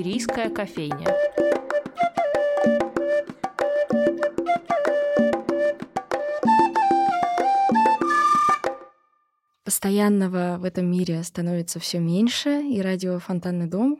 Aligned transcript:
Шумерийская 0.00 0.48
кофейня. 0.48 1.14
Постоянного 9.62 10.56
в 10.58 10.64
этом 10.64 10.90
мире 10.90 11.22
становится 11.22 11.80
все 11.80 11.98
меньше, 11.98 12.62
и 12.62 12.80
радио 12.80 13.18
«Фонтанный 13.18 13.66
дом», 13.66 13.98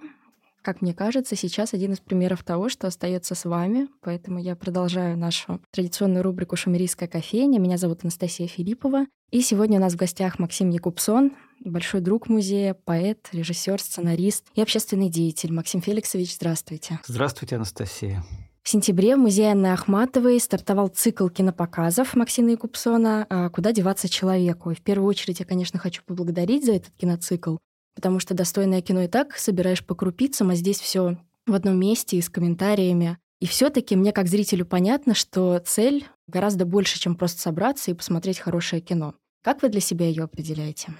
как 0.62 0.80
мне 0.80 0.94
кажется, 0.94 1.36
сейчас 1.36 1.74
один 1.74 1.92
из 1.92 2.00
примеров 2.00 2.44
того, 2.44 2.70
что 2.70 2.86
остается 2.86 3.34
с 3.34 3.44
вами. 3.44 3.88
Поэтому 4.00 4.38
я 4.38 4.56
продолжаю 4.56 5.18
нашу 5.18 5.60
традиционную 5.70 6.22
рубрику 6.22 6.56
«Шумерийская 6.56 7.10
кофейня». 7.10 7.58
Меня 7.58 7.76
зовут 7.76 8.04
Анастасия 8.04 8.46
Филиппова. 8.46 9.04
И 9.30 9.42
сегодня 9.42 9.76
у 9.78 9.82
нас 9.82 9.92
в 9.92 9.96
гостях 9.96 10.38
Максим 10.38 10.70
Якубсон, 10.70 11.32
большой 11.60 12.00
друг 12.00 12.28
музея, 12.28 12.74
поэт, 12.74 13.28
режиссер, 13.32 13.80
сценарист 13.80 14.46
и 14.54 14.62
общественный 14.62 15.08
деятель. 15.08 15.52
Максим 15.52 15.80
Феликсович, 15.80 16.34
здравствуйте. 16.34 17.00
Здравствуйте, 17.06 17.56
Анастасия. 17.56 18.24
В 18.62 18.68
сентябре 18.68 19.16
в 19.16 19.18
музее 19.18 19.52
Анны 19.52 19.72
Ахматовой 19.72 20.38
стартовал 20.38 20.88
цикл 20.88 21.28
кинопоказов 21.28 22.14
Максима 22.14 22.50
Якубсона 22.50 23.26
«А 23.30 23.48
«Куда 23.48 23.72
деваться 23.72 24.08
человеку». 24.08 24.70
И 24.70 24.74
в 24.74 24.82
первую 24.82 25.08
очередь 25.08 25.40
я, 25.40 25.46
конечно, 25.46 25.78
хочу 25.78 26.02
поблагодарить 26.04 26.66
за 26.66 26.72
этот 26.72 26.92
киноцикл, 26.96 27.56
потому 27.94 28.20
что 28.20 28.34
достойное 28.34 28.82
кино 28.82 29.02
и 29.02 29.08
так 29.08 29.36
собираешь 29.36 29.84
по 29.84 29.94
крупицам, 29.94 30.50
а 30.50 30.54
здесь 30.54 30.78
все 30.78 31.16
в 31.46 31.54
одном 31.54 31.80
месте 31.80 32.18
и 32.18 32.22
с 32.22 32.28
комментариями. 32.28 33.18
И 33.40 33.46
все-таки 33.46 33.96
мне 33.96 34.12
как 34.12 34.28
зрителю 34.28 34.66
понятно, 34.66 35.14
что 35.14 35.58
цель 35.64 36.06
гораздо 36.28 36.66
больше, 36.66 37.00
чем 37.00 37.16
просто 37.16 37.40
собраться 37.40 37.90
и 37.90 37.94
посмотреть 37.94 38.38
хорошее 38.38 38.82
кино. 38.82 39.14
Как 39.42 39.62
вы 39.62 39.70
для 39.70 39.80
себя 39.80 40.06
ее 40.06 40.24
определяете? 40.24 40.92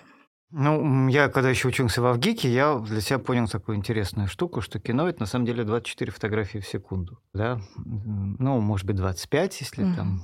Ну, 0.53 1.09
я 1.09 1.29
когда 1.29 1.49
еще 1.49 1.69
учился 1.69 2.03
в 2.03 2.07
Авгике, 2.07 2.49
я 2.49 2.77
для 2.79 3.01
себя 3.01 3.21
понял 3.21 3.47
такую 3.47 3.77
интересную 3.77 4.27
штуку, 4.27 4.61
что 4.61 4.81
кино 4.81 5.09
это 5.09 5.21
на 5.21 5.27
самом 5.27 5.47
деле 5.47 5.63
24 5.63 6.11
фотографии 6.11 6.59
в 6.59 6.67
секунду. 6.67 7.21
Да? 7.33 7.61
Ну, 7.77 8.61
может 8.61 8.85
быть, 8.85 8.97
25, 8.97 9.61
если 9.61 9.85
mm-hmm. 9.85 9.95
там 9.95 10.23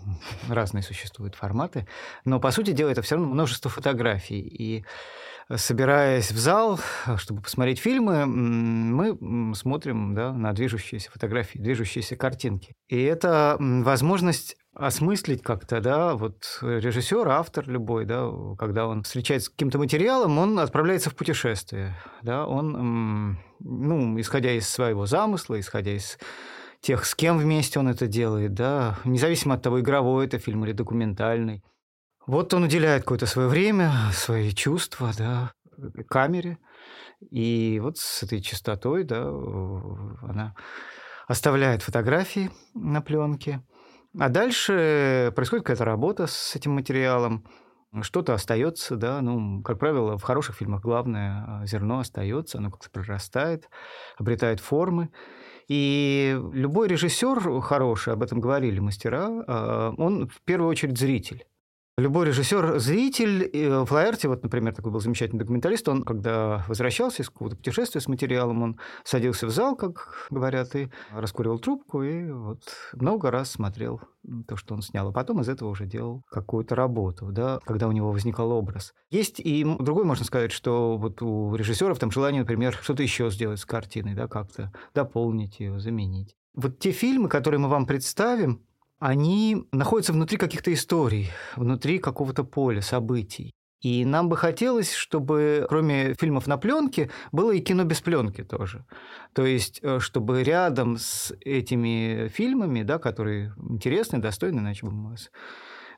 разные 0.49 0.83
существуют 0.83 1.37
форматы. 1.37 1.87
Но, 2.25 2.41
по 2.41 2.51
сути 2.51 2.73
дела, 2.73 2.91
это 2.91 3.03
все 3.03 3.15
равно 3.15 3.31
множество 3.31 3.71
фотографий. 3.71 4.41
И 4.41 4.85
собираясь 5.55 6.33
в 6.33 6.39
зал, 6.39 6.81
чтобы 7.17 7.43
посмотреть 7.43 7.79
фильмы, 7.79 8.27
мы 8.27 9.55
смотрим 9.55 10.15
да, 10.15 10.33
на 10.33 10.53
движущиеся 10.53 11.11
фотографии, 11.11 11.59
движущиеся 11.59 12.17
картинки. 12.17 12.75
И 12.89 13.01
это 13.01 13.57
возможность 13.59 14.57
осмыслить 14.75 15.43
как-то, 15.43 15.81
да, 15.81 16.15
вот 16.15 16.59
режиссер, 16.61 17.27
автор 17.29 17.69
любой, 17.69 18.05
да, 18.05 18.29
когда 18.59 18.87
он 18.87 19.05
встречается 19.05 19.47
с 19.47 19.51
каким-то 19.51 19.79
материалом, 19.79 20.39
он 20.39 20.59
отправляется 20.59 21.09
в 21.09 21.15
путешествие, 21.15 21.97
да, 22.23 22.47
он, 22.47 23.39
ну, 23.61 24.21
исходя 24.21 24.53
из 24.53 24.69
своего 24.69 25.07
замысла, 25.07 25.59
исходя 25.59 25.97
из 25.97 26.19
тех, 26.83 27.07
с 27.07 27.15
кем 27.15 27.39
вместе 27.39 27.79
он 27.79 27.89
это 27.89 28.07
делает, 28.07 28.53
да, 28.53 28.99
независимо 29.05 29.55
от 29.55 29.63
того, 29.63 29.81
игровой 29.81 30.27
это 30.27 30.39
фильм 30.39 30.65
или 30.67 30.73
документальный. 30.73 31.63
Вот 32.27 32.53
он 32.55 32.65
уделяет 32.65 33.03
какое-то 33.03 33.27
свое 33.27 33.49
время, 33.49 33.93
свои 34.13 34.53
чувства, 34.53 35.13
да, 35.17 35.53
камере, 36.09 36.59
и 37.31 37.79
вот 37.83 37.99
с 37.99 38.23
этой 38.23 38.41
частотой, 38.41 39.05
да, 39.05 39.23
она 39.23 40.55
оставляет 41.29 41.83
фотографии 41.83 42.51
на 42.75 43.01
пленке– 43.01 43.63
а 44.19 44.31
дальше 44.31 45.31
происходит 45.37 45.65
какая-то 45.65 45.85
работа 45.85 46.27
с 46.27 46.57
этим 46.57 46.73
материалом, 46.73 47.45
что-то 48.01 48.33
остается, 48.33 48.97
да, 48.97 49.21
ну, 49.21 49.63
как 49.63 49.79
правило, 49.79 50.17
в 50.17 50.23
хороших 50.23 50.57
фильмах 50.57 50.83
главное 50.83 51.45
а, 51.47 51.67
зерно 51.67 52.01
остается, 52.01 52.59
оно 52.59 52.71
как-то 52.71 52.91
прорастает, 52.91 53.69
обретает 54.19 54.61
формы. 54.61 55.11
И 55.69 56.39
любой 56.53 56.89
режиссер 56.89 57.61
хороший, 57.61 58.15
об 58.15 58.23
этом 58.23 58.41
говорили 58.41 58.81
мастера, 58.81 59.29
а, 59.47 59.95
он 59.99 60.29
в 60.29 60.41
первую 60.43 60.71
очередь 60.71 60.99
зритель. 60.99 61.45
Любой 61.99 62.27
режиссер, 62.27 62.79
зритель, 62.79 63.51
в 63.87 63.91
Лаэрте, 63.91 64.29
вот, 64.29 64.43
например, 64.43 64.75
такой 64.75 64.93
был 64.93 65.01
замечательный 65.01 65.39
документалист, 65.39 65.89
он, 65.89 66.03
когда 66.03 66.63
возвращался 66.69 67.23
из 67.23 67.31
какого-то 67.31 67.57
путешествия 67.57 68.03
с 68.03 68.07
материалом, 68.07 68.63
он 68.63 68.79
садился 69.03 69.47
в 69.47 69.51
зал, 69.51 69.77
как 69.77 70.27
говорят, 70.29 70.77
и 70.77 70.91
раскуривал 71.11 71.59
трубку, 71.59 72.03
и 72.03 72.31
вот 72.31 72.61
много 72.93 73.31
раз 73.31 73.53
смотрел 73.53 74.03
то, 74.47 74.57
что 74.57 74.75
он 74.75 74.83
снял, 74.83 75.09
а 75.09 75.13
потом 75.13 75.41
из 75.41 75.49
этого 75.49 75.71
уже 75.71 75.87
делал 75.87 76.23
какую-то 76.31 76.75
работу, 76.75 77.33
да, 77.33 77.61
когда 77.65 77.89
у 77.89 77.93
него 77.93 78.13
возникал 78.13 78.51
образ. 78.51 78.93
Есть 79.09 79.41
и 79.41 79.65
другой, 79.65 80.05
можно 80.05 80.27
сказать, 80.27 80.53
что 80.53 80.99
вот 80.99 81.23
у 81.23 81.55
режиссеров 81.55 81.99
там 81.99 82.11
желание, 82.11 82.43
например, 82.43 82.75
что-то 82.75 83.03
еще 83.03 83.31
сделать 83.31 83.61
с 83.61 83.65
картиной, 83.65 84.15
да, 84.15 84.29
как-то 84.29 84.71
дополнить 84.95 85.61
ее, 85.61 85.81
заменить. 85.81 86.37
Вот 86.53 86.79
те 86.79 86.91
фильмы, 86.91 87.31
которые 87.31 87.59
мы 87.59 87.69
вам 87.69 87.87
представим, 87.87 88.66
они 88.99 89.65
находятся 89.73 90.13
внутри 90.13 90.39
каких-то 90.39 90.73
историй, 90.73 91.31
внутри 91.57 91.99
какого-то 91.99 92.45
поля 92.45 92.81
событий. 92.81 93.53
И 93.83 94.05
нам 94.05 94.29
бы 94.29 94.37
хотелось, 94.37 94.93
чтобы 94.93 95.67
кроме 95.69 96.15
фильмов 96.15 96.47
на 96.47 96.57
пленке 96.57 97.11
было 97.31 97.53
и 97.53 97.61
кино 97.61 97.85
без 97.85 98.01
пленки 98.01 98.43
тоже. 98.43 98.87
То 99.35 99.45
есть, 99.45 99.81
э, 99.83 100.01
чтобы 100.01 100.43
рядом 100.43 100.97
с 100.97 101.33
этими 101.41 102.29
фильмами, 102.29 102.83
да, 102.83 102.99
которые 102.99 103.55
интересны, 103.69 104.19
достойны, 104.19 104.61
иначе 104.61 104.87
бы 104.87 104.93
мы 104.93 105.17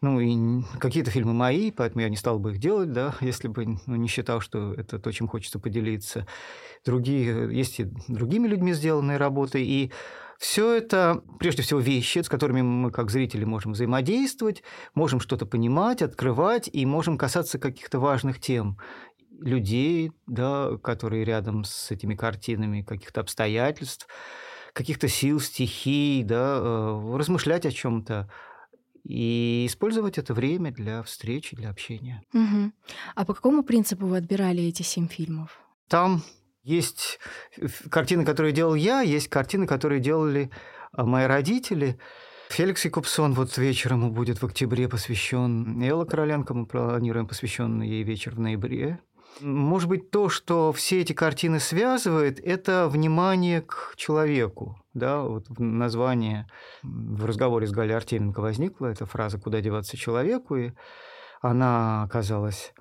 ну, 0.01 0.21
и 0.21 0.63
какие-то 0.79 1.11
фильмы 1.11 1.33
мои, 1.33 1.71
поэтому 1.71 2.03
я 2.03 2.09
не 2.09 2.17
стал 2.17 2.39
бы 2.39 2.53
их 2.53 2.59
делать, 2.59 2.93
да, 2.93 3.15
если 3.21 3.49
бы 3.49 3.79
ну, 3.87 3.97
не 3.97 4.09
считал, 4.09 4.41
что 4.41 4.75
это 4.75 4.99
то, 4.99 5.11
чем 5.13 5.29
хочется 5.29 5.59
поделиться. 5.59 6.27
Другие, 6.85 7.49
есть 7.57 7.81
и 7.81 7.89
другими 8.07 8.47
людьми 8.47 8.73
сделанные 8.73 9.17
работы, 9.19 9.65
и 9.65 9.91
все 10.39 10.73
это, 10.75 11.23
прежде 11.41 11.63
всего, 11.63 11.81
вещи, 11.81 12.21
с 12.21 12.29
которыми 12.29 12.63
мы, 12.63 12.91
как 12.93 13.11
зрители, 13.11 13.45
можем 13.45 13.73
взаимодействовать, 13.73 14.63
можем 14.95 15.19
что-то 15.21 15.47
понимать, 15.47 16.01
открывать 16.01 16.71
и 16.73 16.87
можем 16.87 17.19
касаться 17.19 17.59
каких-то 17.59 17.99
важных 17.99 18.41
тем 18.41 18.79
людей, 19.41 20.13
да, 20.27 20.79
которые 20.83 21.25
рядом 21.25 21.65
с 21.65 21.91
этими 21.91 22.15
картинами, 22.15 22.83
каких-то 22.83 23.21
обстоятельств, 23.21 24.07
каких-то 24.73 25.09
сил, 25.09 25.41
стихий, 25.41 26.23
да, 26.23 26.59
э, 26.61 27.17
размышлять 27.17 27.67
о 27.67 27.73
чем-то 27.73 28.31
и 29.05 29.65
использовать 29.67 30.19
это 30.19 30.35
время 30.35 30.71
для 30.71 31.03
встречи, 31.03 31.57
для 31.57 31.71
общения. 31.71 32.23
Угу. 32.33 32.73
А 33.17 33.25
по 33.25 33.35
какому 33.35 33.65
принципу 33.65 34.07
вы 34.07 34.19
отбирали 34.19 34.63
эти 34.63 34.83
семь 34.83 35.09
фильмов? 35.09 35.59
Там 35.89 36.23
есть 36.69 37.19
картины, 37.91 38.25
которые 38.25 38.53
делал 38.53 38.75
я, 38.75 39.01
есть 39.01 39.29
картины, 39.29 39.67
которые 39.67 40.01
делали 40.01 40.51
а, 40.93 41.05
мои 41.05 41.27
родители. 41.27 41.99
Феликс 42.51 42.85
Якубсон 42.85 43.35
вот 43.35 43.57
вечером 43.59 44.11
будет 44.13 44.43
в 44.43 44.47
октябре 44.47 44.89
посвящен. 44.89 45.83
Элла 45.83 46.05
Короленко 46.05 46.55
мы 46.55 46.67
планируем 46.67 47.27
посвященный 47.27 47.89
ей 47.89 48.03
вечер 48.03 48.35
в 48.35 48.41
ноябре. 48.41 49.01
Может 49.41 49.89
быть, 49.89 50.11
то, 50.11 50.29
что 50.29 50.73
все 50.73 51.01
эти 51.01 51.13
картины 51.13 51.61
связывает, 51.61 52.41
это 52.41 52.89
внимание 52.89 53.63
к 53.63 53.95
человеку. 53.97 54.81
Да, 54.95 55.23
вот 55.23 55.47
название 55.59 56.47
в 56.83 57.25
разговоре 57.25 57.67
с 57.67 57.71
Галей 57.71 57.97
Артеменко 57.97 58.41
возникла 58.41 58.87
эта 58.87 59.07
фраза 59.07 59.39
«Куда 59.39 59.61
деваться 59.61 59.97
человеку?» 59.97 60.57
и 60.57 60.73
она 61.41 62.03
оказалась 62.03 62.73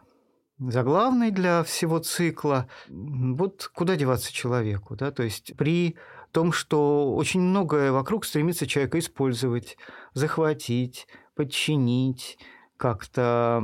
заглавной 0.59 1.31
для 1.31 1.63
всего 1.63 1.99
цикла. 1.99 2.67
Вот 2.89 3.69
куда 3.73 3.95
деваться 3.95 4.33
человеку, 4.33 4.95
да, 4.95 5.11
то 5.11 5.23
есть 5.23 5.55
при 5.57 5.95
том, 6.31 6.51
что 6.51 7.15
очень 7.15 7.41
многое 7.41 7.91
вокруг 7.91 8.25
стремится 8.25 8.67
человека 8.67 8.99
использовать, 8.99 9.77
захватить, 10.13 11.07
подчинить, 11.35 12.37
как-то 12.77 13.61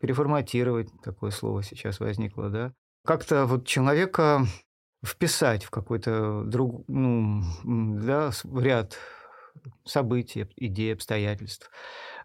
переформатировать, 0.00 0.88
такое 1.02 1.30
слово 1.30 1.62
сейчас 1.62 2.00
возникло, 2.00 2.50
да, 2.50 2.72
как-то 3.04 3.46
вот 3.46 3.66
человека 3.66 4.46
вписать 5.04 5.64
в 5.64 5.70
какой-то 5.70 6.44
друг, 6.44 6.84
ну, 6.88 7.42
да, 7.64 8.30
ряд 8.54 8.98
событий, 9.84 10.46
идей, 10.56 10.94
обстоятельств. 10.94 11.70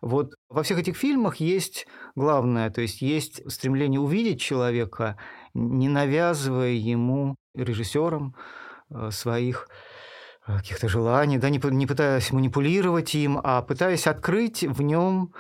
Вот 0.01 0.33
во 0.49 0.63
всех 0.63 0.79
этих 0.79 0.97
фильмах 0.97 1.37
есть 1.37 1.87
главное, 2.15 2.69
то 2.71 2.81
есть 2.81 3.01
есть 3.01 3.49
стремление 3.51 3.99
увидеть 3.99 4.41
человека, 4.41 5.17
не 5.53 5.87
навязывая 5.87 6.71
ему 6.71 7.35
режиссером 7.53 8.35
э, 8.89 9.09
своих 9.11 9.69
э, 10.47 10.57
каких-то 10.57 10.89
желаний, 10.89 11.37
да, 11.37 11.49
не, 11.49 11.61
не 11.71 11.85
пытаясь 11.85 12.31
манипулировать 12.31 13.13
им, 13.15 13.39
а 13.43 13.61
пытаясь 13.61 14.07
открыть 14.07 14.63
в 14.63 14.81
нем 14.81 15.33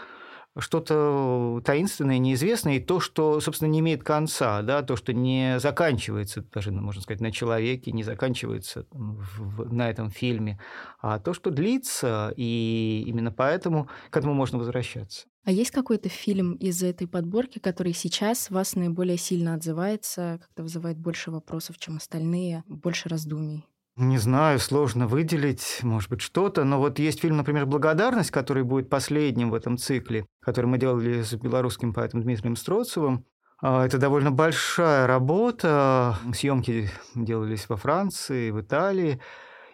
что-то 0.59 1.61
таинственное, 1.63 2.17
неизвестное, 2.17 2.77
и 2.77 2.79
то, 2.79 2.99
что, 2.99 3.39
собственно, 3.39 3.69
не 3.69 3.79
имеет 3.79 4.03
конца, 4.03 4.61
да, 4.61 4.81
то, 4.81 4.95
что 4.95 5.13
не 5.13 5.59
заканчивается, 5.59 6.43
даже, 6.53 6.71
можно 6.71 7.01
сказать, 7.01 7.21
на 7.21 7.31
человеке, 7.31 7.91
не 7.91 8.03
заканчивается 8.03 8.85
в, 8.91 9.73
на 9.73 9.89
этом 9.89 10.09
фильме, 10.09 10.59
а 11.01 11.19
то, 11.19 11.33
что 11.33 11.51
длится, 11.51 12.33
и 12.35 13.03
именно 13.07 13.31
поэтому 13.31 13.89
к 14.09 14.17
этому 14.17 14.33
можно 14.33 14.57
возвращаться. 14.57 15.27
А 15.45 15.51
есть 15.51 15.71
какой-то 15.71 16.09
фильм 16.09 16.53
из 16.53 16.83
этой 16.83 17.07
подборки, 17.07 17.59
который 17.59 17.93
сейчас 17.93 18.49
вас 18.49 18.75
наиболее 18.75 19.17
сильно 19.17 19.53
отзывается, 19.53 20.39
как-то 20.41 20.63
вызывает 20.63 20.97
больше 20.97 21.31
вопросов, 21.31 21.77
чем 21.77 21.97
остальные, 21.97 22.63
больше 22.67 23.09
раздумий? 23.09 23.65
Не 24.01 24.17
знаю, 24.17 24.59
сложно 24.59 25.07
выделить, 25.07 25.79
может 25.83 26.09
быть, 26.09 26.21
что-то, 26.21 26.63
но 26.63 26.79
вот 26.79 26.99
есть 26.99 27.19
фильм, 27.19 27.35
например, 27.35 27.65
«Благодарность», 27.65 28.31
который 28.31 28.63
будет 28.63 28.89
последним 28.89 29.51
в 29.51 29.53
этом 29.53 29.77
цикле, 29.77 30.25
который 30.39 30.67
мы 30.67 30.77
делали 30.77 31.21
с 31.21 31.33
белорусским 31.33 31.93
поэтом 31.93 32.21
Дмитрием 32.21 32.55
Строцевым. 32.55 33.25
А, 33.61 33.85
это 33.85 33.97
довольно 33.97 34.31
большая 34.31 35.05
работа, 35.05 36.15
съемки 36.33 36.89
делались 37.13 37.67
во 37.67 37.75
Франции, 37.75 38.51
в 38.51 38.61
Италии, 38.61 39.19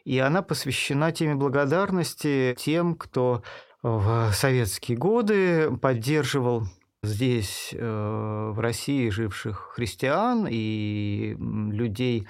и 0.06 0.18
она 0.18 0.42
посвящена 0.42 1.12
теме 1.12 1.36
благодарности 1.36 2.56
тем, 2.57 2.95
кто 2.95 3.44
в 3.83 4.31
советские 4.33 4.98
годы 4.98 5.69
поддерживал 5.77 6.63
здесь, 7.04 7.75
э, 7.77 8.51
в 8.56 8.60
России, 8.60 9.10
живших 9.10 9.74
христиан 9.75 10.48
и 10.50 11.38
людей, 11.39 12.22
э, 12.24 12.25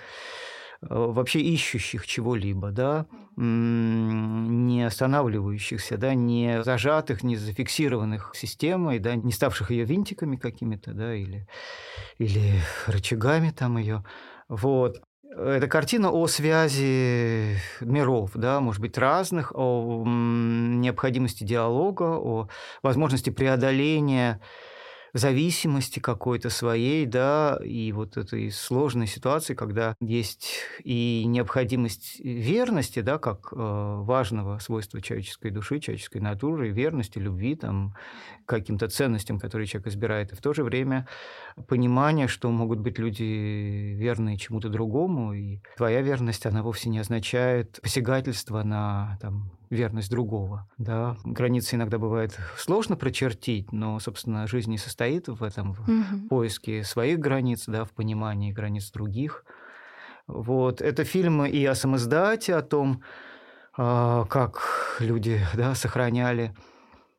вообще 0.81 1.39
ищущих 1.39 2.05
чего-либо, 2.07 2.71
да, 2.71 3.05
не 3.37 4.83
останавливающихся, 4.83 5.97
да, 5.97 6.13
не 6.13 6.63
зажатых, 6.63 7.23
не 7.23 7.35
зафиксированных 7.35 8.31
системой, 8.33 8.99
да, 8.99 9.15
не 9.15 9.31
ставших 9.31 9.71
ее 9.71 9.85
винтиками 9.85 10.37
какими-то, 10.37 10.93
да, 10.93 11.13
или, 11.15 11.47
или 12.17 12.59
рычагами 12.87 13.49
там 13.51 13.77
ее. 13.77 14.03
Вот. 14.47 15.01
Это 15.37 15.67
картина 15.67 16.11
о 16.11 16.27
связи 16.27 17.57
миров, 17.81 18.31
да, 18.35 18.61
может 18.61 18.79
быть, 18.79 18.97
разных, 18.97 19.51
о 19.53 20.03
необходимости 20.05 21.43
диалога, 21.43 22.17
о 22.17 22.47
возможности 22.81 23.31
преодоления 23.31 24.39
зависимости 25.17 25.99
какой-то 25.99 26.49
своей, 26.49 27.05
да, 27.05 27.57
и 27.63 27.91
вот 27.91 28.17
этой 28.17 28.51
сложной 28.51 29.07
ситуации, 29.07 29.53
когда 29.53 29.95
есть 30.01 30.59
и 30.83 31.23
необходимость 31.25 32.19
верности, 32.19 33.01
да, 33.01 33.17
как 33.17 33.53
э, 33.53 33.55
важного 33.55 34.59
свойства 34.59 35.01
человеческой 35.01 35.51
души, 35.51 35.79
человеческой 35.79 36.19
натуры, 36.21 36.69
верности, 36.69 37.17
любви, 37.17 37.55
там, 37.55 37.95
каким-то 38.45 38.87
ценностям, 38.89 39.39
которые 39.39 39.67
человек 39.67 39.87
избирает, 39.87 40.33
и 40.33 40.35
в 40.35 40.41
то 40.41 40.53
же 40.53 40.63
время 40.63 41.07
понимание, 41.67 42.27
что 42.27 42.51
могут 42.51 42.79
быть 42.79 42.99
люди 42.99 43.23
верные 43.95 44.37
чему-то 44.37 44.69
другому, 44.69 45.33
и 45.33 45.59
твоя 45.77 46.01
верность, 46.01 46.45
она 46.45 46.61
вовсе 46.61 46.89
не 46.89 46.99
означает 46.99 47.79
посягательство 47.81 48.63
на 48.63 49.17
там, 49.21 49.51
верность 49.69 50.09
другого. 50.09 50.67
Да? 50.77 51.17
Границы 51.23 51.75
иногда 51.75 51.97
бывает 51.97 52.37
сложно 52.57 52.95
прочертить, 52.95 53.71
но, 53.71 53.99
собственно, 53.99 54.47
жизнь 54.47 54.71
не 54.71 54.77
состоит 54.77 55.27
в 55.27 55.43
этом 55.43 55.73
в 55.73 55.81
угу. 55.81 56.27
поиске 56.29 56.83
своих 56.83 57.19
границ, 57.19 57.65
да, 57.67 57.85
в 57.85 57.91
понимании 57.91 58.51
границ 58.51 58.91
других. 58.91 59.45
Вот. 60.27 60.81
Это 60.81 61.03
фильмы 61.03 61.49
и 61.49 61.65
о 61.65 61.75
самоздате, 61.75 62.55
о 62.55 62.61
том, 62.61 63.01
а, 63.77 64.25
как 64.25 64.97
люди 64.99 65.39
да, 65.53 65.75
сохраняли 65.75 66.55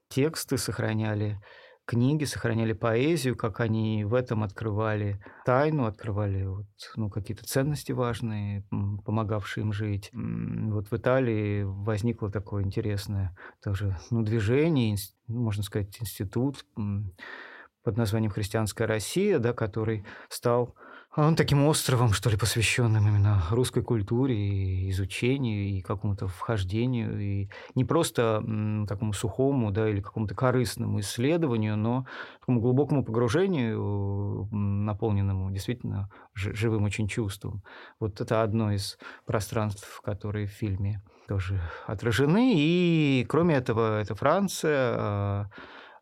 тексты, 0.09 0.59
сохраняли 0.59 1.41
книги, 1.87 2.25
сохраняли 2.25 2.73
поэзию, 2.73 3.37
как 3.37 3.61
они 3.61 4.05
в 4.05 4.15
этом 4.15 4.43
открывали 4.43 5.23
тайну, 5.45 5.87
открывали 5.87 6.45
вот, 6.45 6.67
ну, 6.97 7.09
какие-то 7.09 7.45
ценности 7.45 7.93
важные, 7.93 8.65
помогавшие 9.05 9.63
им 9.63 9.73
жить. 9.73 10.11
Вот 10.13 10.91
в 10.91 10.93
Италии 10.93 11.63
возникло 11.63 12.31
такое 12.31 12.65
интересное 12.65 13.37
тоже 13.63 13.97
ну, 14.11 14.23
движение, 14.23 14.97
можно 15.29 15.63
сказать, 15.63 15.97
институт 16.01 16.67
под 16.75 17.97
названием 17.97 18.33
«Христианская 18.33 18.87
Россия», 18.87 19.39
да, 19.39 19.53
который 19.53 20.05
стал 20.29 20.75
он 21.17 21.35
таким 21.35 21.65
островом, 21.65 22.13
что 22.13 22.29
ли, 22.29 22.37
посвященным 22.37 23.09
именно 23.09 23.43
русской 23.51 23.83
культуре 23.83 24.37
и 24.37 24.91
изучению, 24.91 25.69
и 25.71 25.81
какому-то 25.81 26.29
вхождению, 26.29 27.19
и 27.19 27.49
не 27.75 27.85
просто 27.85 28.43
такому 28.87 29.13
сухому, 29.13 29.71
да, 29.71 29.89
или 29.89 30.01
какому-то 30.01 30.35
корыстному 30.35 31.01
исследованию, 31.01 31.77
но 31.77 32.07
такому 32.41 32.61
глубокому 32.61 33.05
погружению, 33.05 34.49
наполненному 34.53 35.51
действительно 35.51 36.11
живым 36.35 36.85
очень 36.85 37.09
чувством. 37.09 37.63
Вот 37.99 38.21
это 38.21 38.43
одно 38.43 38.73
из 38.73 38.99
пространств, 39.25 40.01
которые 40.03 40.47
в 40.47 40.53
фильме 40.53 41.03
тоже 41.29 41.61
отражены. 41.87 42.55
И 42.57 43.27
кроме 43.29 43.57
этого, 43.57 44.01
это 44.01 44.15
Франция, 44.15 44.95
а, 44.97 45.51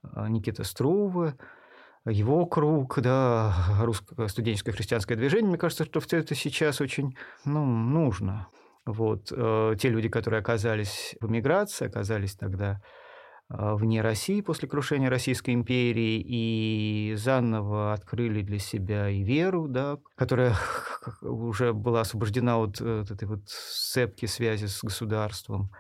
а, 0.03 0.29
Никита 0.29 0.65
Струве, 0.65 1.35
его 2.07 2.47
круг, 2.47 3.01
да, 3.01 3.55
русское 3.81 4.29
студенческое 4.29 4.75
христианское 4.75 5.17
движение, 5.17 5.49
мне 5.49 5.59
кажется, 5.59 5.85
что 5.85 6.01
все 6.01 6.19
это 6.19 6.35
сейчас 6.35 6.81
очень 6.81 7.17
ну, 7.45 7.65
нужно. 7.65 8.49
Вот. 8.87 9.33
Э, 9.35 9.75
те 9.79 9.89
люди, 9.89 10.09
которые 10.09 10.41
оказались 10.41 11.17
в 11.21 11.31
эмиграции, 11.31 11.87
оказались 11.87 12.35
тогда 12.35 12.83
э, 13.49 13.75
вне 13.75 14.03
России 14.03 14.43
после 14.43 14.69
крушения 14.69 15.09
Российской 15.09 15.55
империи 15.55 16.21
и 16.21 17.15
заново 17.17 17.95
открыли 17.95 18.43
для 18.43 18.59
себя 18.59 19.09
и 19.09 19.23
веру, 19.23 19.69
да, 19.69 19.99
которая 20.17 20.55
уже 21.23 21.73
была 21.73 22.03
освобождена 22.03 22.59
от, 22.59 22.81
э, 22.83 23.01
от 23.01 23.11
этой 23.11 23.27
вот 23.27 23.49
цепки 23.49 24.27
связи 24.27 24.67
с 24.67 24.85
государством 24.85 25.71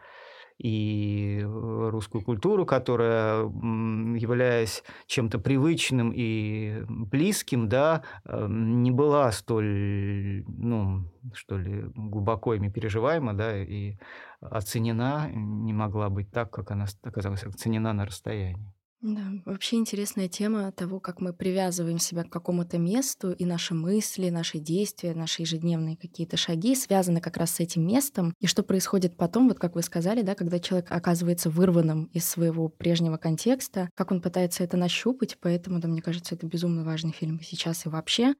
и 0.58 1.40
э, 1.42 1.88
русскую 1.90 2.22
культуру, 2.22 2.64
которая, 2.66 3.42
являясь 3.42 4.82
чем-то 5.06 5.38
привычным 5.38 6.12
и 6.14 6.84
близким, 6.88 7.68
да, 7.68 8.02
эм, 8.24 8.82
не 8.82 8.90
была 8.90 9.30
столь, 9.32 10.44
ну, 10.46 11.10
что 11.32 11.58
ли, 11.58 11.84
глубоко 11.94 12.54
ими 12.54 12.68
переживаема, 12.68 13.34
да, 13.34 13.56
и 13.56 13.96
оценена, 14.40 15.30
не 15.32 15.72
могла 15.72 16.08
быть 16.10 16.30
так, 16.30 16.50
как 16.50 16.70
она 16.70 16.86
оказалась 17.02 17.44
оценена 17.44 17.92
на 17.92 18.06
расстоянии. 18.06 18.73
Да, 19.04 19.20
вообще 19.44 19.76
интересная 19.76 20.28
тема 20.28 20.72
того, 20.72 20.98
как 20.98 21.20
мы 21.20 21.34
привязываем 21.34 21.98
себя 21.98 22.24
к 22.24 22.30
какому-то 22.30 22.78
месту, 22.78 23.32
и 23.32 23.44
наши 23.44 23.74
мысли, 23.74 24.30
наши 24.30 24.58
действия, 24.58 25.14
наши 25.14 25.42
ежедневные 25.42 25.98
какие-то 25.98 26.38
шаги 26.38 26.74
связаны 26.74 27.20
как 27.20 27.36
раз 27.36 27.50
с 27.50 27.60
этим 27.60 27.86
местом. 27.86 28.32
И 28.40 28.46
что 28.46 28.62
происходит 28.62 29.18
потом, 29.18 29.48
вот 29.48 29.58
как 29.58 29.74
вы 29.74 29.82
сказали, 29.82 30.22
да, 30.22 30.34
когда 30.34 30.58
человек 30.58 30.90
оказывается 30.90 31.50
вырванным 31.50 32.04
из 32.14 32.26
своего 32.26 32.70
прежнего 32.70 33.18
контекста, 33.18 33.90
как 33.94 34.10
он 34.10 34.22
пытается 34.22 34.64
это 34.64 34.78
нащупать, 34.78 35.36
поэтому, 35.38 35.80
да, 35.80 35.88
мне 35.88 36.00
кажется, 36.00 36.34
это 36.34 36.46
безумно 36.46 36.82
важный 36.82 37.12
фильм 37.12 37.42
сейчас 37.42 37.84
и 37.84 37.90
вообще. 37.90 38.32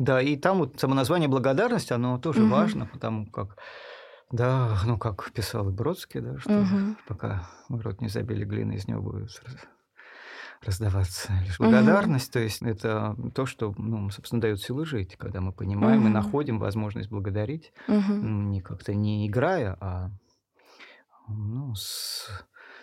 Да, 0.00 0.20
и 0.20 0.34
там 0.34 0.58
вот 0.58 0.80
само 0.80 0.94
название 0.94 1.28
«Благодарность», 1.28 1.92
оно 1.92 2.18
тоже 2.18 2.42
угу. 2.42 2.50
важно, 2.50 2.86
потому 2.86 3.30
как 3.30 3.56
да, 4.32 4.80
ну 4.84 4.98
как 4.98 5.30
писал 5.30 5.68
и 5.68 5.72
Бродский, 5.72 6.20
да, 6.20 6.40
что 6.40 6.58
угу. 6.58 6.96
пока 7.06 7.48
в 7.68 7.80
рот 7.80 8.00
не 8.00 8.08
забили 8.08 8.44
глины, 8.44 8.72
из 8.72 8.88
него 8.88 9.00
будет 9.00 9.30
раздаваться 10.64 11.32
лишь 11.46 11.58
благодарность. 11.58 12.28
Угу. 12.28 12.32
То 12.32 12.38
есть 12.40 12.62
это 12.62 13.16
то, 13.34 13.46
что, 13.46 13.74
ну, 13.76 14.10
собственно, 14.10 14.40
дает 14.40 14.60
силы 14.60 14.84
жить, 14.84 15.16
когда 15.16 15.40
мы 15.40 15.52
понимаем 15.52 16.00
угу. 16.00 16.08
и 16.08 16.12
находим 16.12 16.58
возможность 16.58 17.10
благодарить, 17.10 17.72
угу. 17.86 18.12
не 18.12 18.60
как-то 18.60 18.94
не 18.94 19.26
играя, 19.26 19.76
а 19.80 20.10
ну, 21.28 21.74
с, 21.74 22.28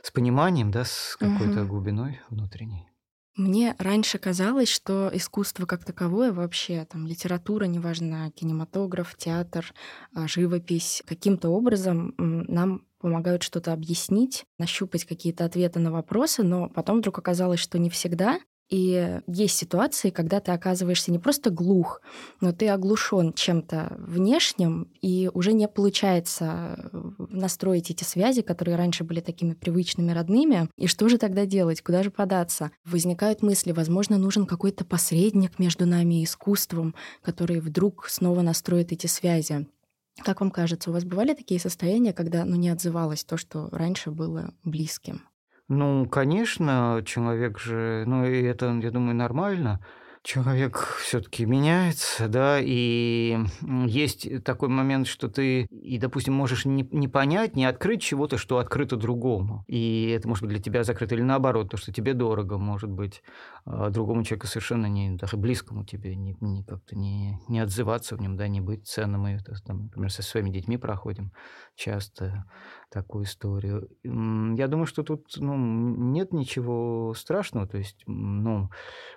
с 0.02 0.12
пониманием, 0.12 0.72
да, 0.72 0.84
с 0.86 1.18
какой-то 1.20 1.62
угу. 1.62 1.70
глубиной 1.70 2.22
внутренней. 2.30 2.88
Мне 3.36 3.76
раньше 3.80 4.18
казалось, 4.18 4.70
что 4.70 5.10
искусство 5.12 5.66
как 5.66 5.84
таковое 5.84 6.32
вообще, 6.32 6.86
там, 6.86 7.06
литература, 7.06 7.66
неважно, 7.66 8.32
кинематограф, 8.32 9.14
театр, 9.18 9.74
а, 10.14 10.26
живопись, 10.26 11.04
каким-то 11.06 11.50
образом 11.50 12.14
нам 12.18 12.86
помогают 13.06 13.44
что-то 13.44 13.72
объяснить, 13.72 14.46
нащупать 14.58 15.06
какие-то 15.06 15.46
ответы 15.46 15.80
на 15.80 15.92
вопросы, 15.92 16.42
но 16.42 16.70
потом 16.70 16.98
вдруг 16.98 17.20
оказалось, 17.20 17.60
что 17.60 17.78
не 17.78 17.92
всегда. 17.92 18.40
И 18.68 19.20
есть 19.28 19.56
ситуации, 19.56 20.10
когда 20.10 20.40
ты 20.40 20.52
оказываешься 20.52 21.12
не 21.12 21.20
просто 21.20 21.52
глух, 21.52 22.02
но 22.42 22.52
ты 22.52 22.68
оглушен 22.68 23.32
чем-то 23.34 23.96
внешним, 24.00 24.92
и 25.04 25.30
уже 25.36 25.54
не 25.54 25.68
получается 25.68 26.90
э, 26.92 27.00
настроить 27.30 27.92
эти 27.92 28.04
связи, 28.04 28.42
которые 28.42 28.76
раньше 28.76 29.04
были 29.04 29.20
такими 29.20 29.54
привычными, 29.54 30.12
родными. 30.12 30.68
И 30.80 30.88
что 30.88 31.08
же 31.08 31.20
тогда 31.20 31.46
делать? 31.46 31.84
Куда 31.84 32.02
же 32.02 32.10
податься? 32.10 32.72
Возникают 32.86 33.44
мысли, 33.44 33.72
возможно, 33.72 34.18
нужен 34.18 34.48
какой-то 34.48 34.84
посредник 34.84 35.60
между 35.60 35.86
нами 35.86 36.22
и 36.22 36.24
искусством, 36.24 36.96
который 37.22 37.60
вдруг 37.60 38.08
снова 38.10 38.42
настроит 38.42 38.92
эти 38.92 39.06
связи. 39.06 39.68
Как 40.24 40.40
вам 40.42 40.52
кажется, 40.52 40.90
у 40.90 40.94
вас 40.94 41.04
бывали 41.04 41.34
такие 41.34 41.60
состояния, 41.60 42.14
когда 42.14 42.46
ну, 42.46 42.56
не 42.56 42.70
отзывалось 42.70 43.24
то, 43.24 43.38
что 43.38 43.70
раньше 43.72 44.12
было 44.12 44.54
близким? 44.64 45.22
Ну, 45.68 46.08
конечно, 46.08 47.02
человек 47.06 47.60
же, 47.60 48.04
ну, 48.06 48.26
и 48.26 48.44
это, 48.44 48.68
я 48.82 48.92
думаю, 48.92 49.16
нормально 49.16 49.86
человек 50.26 50.98
все-таки 51.02 51.46
меняется, 51.46 52.28
да, 52.28 52.58
и 52.60 53.38
есть 53.86 54.44
такой 54.44 54.70
момент, 54.70 55.06
что 55.06 55.30
ты, 55.30 55.66
и, 55.66 56.00
допустим, 56.00 56.34
можешь 56.34 56.66
не, 56.66 56.88
не 56.92 57.08
понять, 57.08 57.56
не 57.56 57.66
открыть 57.66 58.02
чего-то, 58.02 58.40
что 58.40 58.58
открыто 58.58 58.98
другому. 58.98 59.64
И 59.68 60.10
это 60.10 60.28
может 60.28 60.44
быть 60.44 60.50
для 60.52 60.62
тебя 60.62 60.84
закрыто, 60.84 61.14
или 61.14 61.22
наоборот, 61.22 61.70
то, 61.70 61.78
что 61.78 61.94
тебе 61.94 62.14
дорого, 62.16 62.58
может 62.58 62.90
быть, 62.90 63.22
а 63.66 63.92
другому 63.92 64.24
человеку 64.24 64.48
совершенно 64.48 64.88
не, 64.88 65.12
даже 65.12 65.38
близкому 65.38 65.86
тебе, 65.86 66.16
не, 66.16 66.36
не 66.42 66.64
как-то 66.64 66.98
не, 66.98 67.40
не 67.48 67.60
отзываться 67.60 68.16
в 68.16 68.22
нем, 68.22 68.36
да, 68.36 68.48
не 68.48 68.62
быть 68.62 68.88
ценным. 68.88 69.22
Мы, 69.22 69.40
там, 69.66 69.84
например, 69.84 70.12
со 70.12 70.24
своими 70.24 70.50
детьми 70.50 70.78
проходим 70.78 71.32
часто 71.76 72.46
такую 72.92 73.26
историю. 73.26 73.90
Я 74.04 74.68
думаю, 74.68 74.86
что 74.86 75.04
тут 75.04 75.28
ну, 75.38 75.56
нет 75.58 76.34
ничего 76.34 77.14
страшного, 77.16 77.68
то 77.68 77.78
есть 77.78 78.04
ну, 78.08 78.70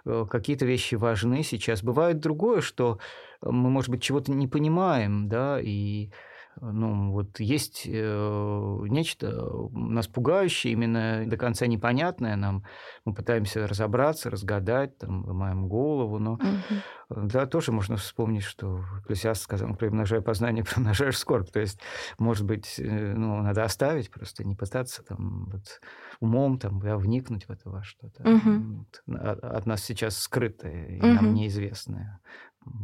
э, 0.04 0.26
какие-то 0.28 0.66
вещи 0.66 0.94
важны 0.96 1.42
сейчас. 1.42 1.82
Бывает 1.82 2.20
другое, 2.20 2.60
что 2.60 2.98
мы, 3.42 3.70
может 3.70 3.90
быть, 3.90 4.02
чего-то 4.02 4.32
не 4.32 4.48
понимаем, 4.48 5.28
да, 5.28 5.60
и 5.60 6.10
ну, 6.60 7.12
вот 7.12 7.40
есть 7.40 7.82
э, 7.86 8.78
нечто 8.88 9.48
нас 9.72 10.06
пугающее, 10.08 10.72
именно 10.72 11.24
до 11.26 11.36
конца 11.36 11.66
непонятное 11.66 12.36
нам. 12.36 12.64
Мы 13.04 13.14
пытаемся 13.14 13.66
разобраться, 13.66 14.30
разгадать, 14.30 14.98
там, 14.98 15.24
ломаем 15.24 15.68
голову, 15.68 16.18
но 16.18 16.34
угу. 16.34 17.22
да, 17.26 17.46
тоже 17.46 17.72
можно 17.72 17.96
вспомнить, 17.96 18.42
что 18.42 18.84
Экклесиаст 19.00 19.42
сказал, 19.42 19.74
примножая 19.74 20.20
познание, 20.20 20.64
примножаешь 20.74 21.18
скорбь. 21.18 21.50
То 21.50 21.60
есть, 21.60 21.80
может 22.18 22.44
быть, 22.44 22.76
э, 22.78 23.14
ну, 23.14 23.42
надо 23.42 23.64
оставить, 23.64 24.10
просто 24.10 24.44
не 24.44 24.54
пытаться 24.54 25.02
там 25.02 25.50
вот, 25.52 25.80
умом 26.20 26.58
там, 26.58 26.80
да, 26.80 26.96
вникнуть 26.96 27.46
в 27.46 27.50
это 27.50 27.70
во 27.70 27.82
что-то. 27.82 28.28
Угу. 28.28 29.16
От, 29.16 29.44
от 29.44 29.66
нас 29.66 29.82
сейчас 29.84 30.18
скрытое 30.18 30.86
и 30.86 30.98
угу. 30.98 31.06
нам 31.06 31.34
неизвестное. 31.34 32.20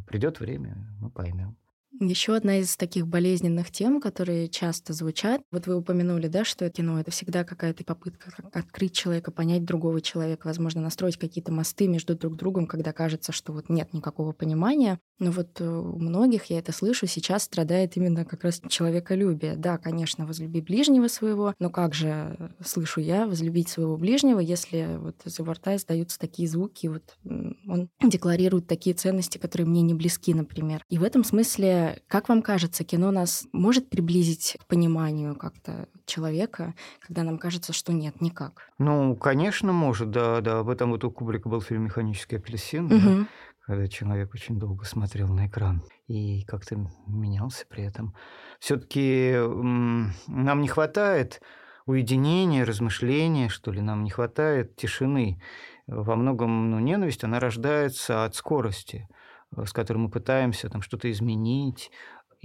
Придет 0.07 0.41
время, 0.41 0.77
мы 1.01 1.11
поймем. 1.11 1.57
Еще 2.01 2.35
одна 2.35 2.59
из 2.59 2.77
таких 2.77 3.07
болезненных 3.07 3.71
тем, 3.71 4.01
которые 4.01 4.49
часто 4.49 4.93
звучат, 4.93 5.43
вот 5.53 5.69
вы 5.69 5.77
упомянули, 5.77 6.27
да, 6.27 6.45
что 6.45 6.69
кино— 6.69 6.99
это 7.01 7.13
всегда 7.13 7.45
какая-то 7.45 7.85
попытка 7.85 8.33
открыть 8.53 8.93
человека, 8.95 9.31
понять 9.31 9.65
другого 9.65 10.01
человека, 10.01 10.49
возможно, 10.49 10.81
настроить 10.81 11.19
какие-то 11.19 11.53
мосты 11.53 11.87
между 11.87 12.17
друг 12.17 12.35
другом, 12.35 12.67
когда 12.67 12.93
кажется, 12.93 13.31
что 13.31 13.53
вот 13.53 13.69
нет 13.69 13.93
никакого 13.93 14.33
понимания. 14.33 14.99
Но 15.19 15.31
вот 15.31 15.61
э, 15.61 15.65
у 15.65 15.99
многих, 15.99 16.47
я 16.47 16.59
это 16.59 16.73
слышу, 16.73 17.07
сейчас 17.07 17.45
страдает 17.45 17.97
именно 17.97 18.25
как 18.25 18.43
раз 18.43 18.61
человеколюбие. 18.69 19.55
Да, 19.57 19.79
конечно, 19.79 20.27
возлюби 20.27 20.61
ближнего 20.61 21.09
своего, 21.09 21.55
но 21.61 21.71
как 21.71 21.95
же, 21.95 22.37
э, 22.39 22.49
слышу 22.65 23.01
я, 23.01 23.27
возлюбить 23.27 23.69
своего 23.69 23.97
ближнего, 23.97 24.41
если 24.41 24.97
вот 24.99 25.15
из 25.25 25.39
его 25.39 25.53
рта 25.53 25.77
издаются 25.77 26.19
такие 26.19 26.49
звуки, 26.49 26.89
вот 26.89 27.17
он 27.25 27.89
декларирует 28.03 28.67
такие 28.67 28.95
ценности, 28.95 29.39
которые 29.39 29.69
мне 29.69 29.83
не 29.83 29.95
близки, 29.95 30.35
например. 30.35 30.83
И 30.89 30.99
в 30.99 31.05
этом 31.05 31.23
смысле, 31.23 32.03
как 32.09 32.29
вам 32.29 32.43
кажется, 32.43 32.83
кино 32.85 33.11
нас 33.11 33.47
может 33.53 33.89
приблизить 33.89 34.57
к 34.61 34.67
пониманию 34.67 35.37
как-то 35.37 35.89
человека, 36.07 36.75
когда 37.01 37.23
нам 37.23 37.39
кажется, 37.39 37.73
что 37.73 37.93
нет, 37.93 38.21
никак? 38.21 38.69
Ну, 38.79 39.15
конечно, 39.17 39.73
может, 39.73 40.11
да, 40.11 40.41
да. 40.41 40.59
Об 40.59 40.69
этом 40.69 40.91
вот 40.91 41.05
у 41.05 41.11
Кубрика 41.11 41.49
был 41.49 41.61
фильм 41.61 41.85
«Механический 41.85 42.37
апельсин», 42.37 42.87
угу. 42.87 42.95
да, 42.95 43.27
когда 43.67 43.89
человек 43.89 44.35
очень 44.35 44.59
долго 44.59 44.85
смотрел 44.85 45.29
на 45.29 45.47
экран 45.47 45.83
и 46.07 46.45
как-то 46.45 46.77
менялся 47.07 47.65
при 47.69 47.85
этом. 47.85 48.15
Все-таки 48.61 49.35
нам 49.37 50.61
не 50.61 50.69
хватает 50.69 51.41
уединения, 51.87 52.65
размышления, 52.65 53.49
что 53.49 53.71
ли, 53.73 53.81
нам 53.81 54.05
не 54.05 54.11
хватает 54.11 54.77
тишины. 54.77 55.41
Во 55.87 56.17
многом 56.17 56.71
ну, 56.71 56.79
ненависть, 56.79 57.25
она 57.25 57.41
рождается 57.41 58.25
от 58.25 58.35
скорости, 58.35 59.09
с 59.57 59.73
которой 59.73 59.99
мы 59.99 60.11
пытаемся 60.11 60.69
там 60.69 60.83
что-то 60.83 61.11
изменить, 61.11 61.91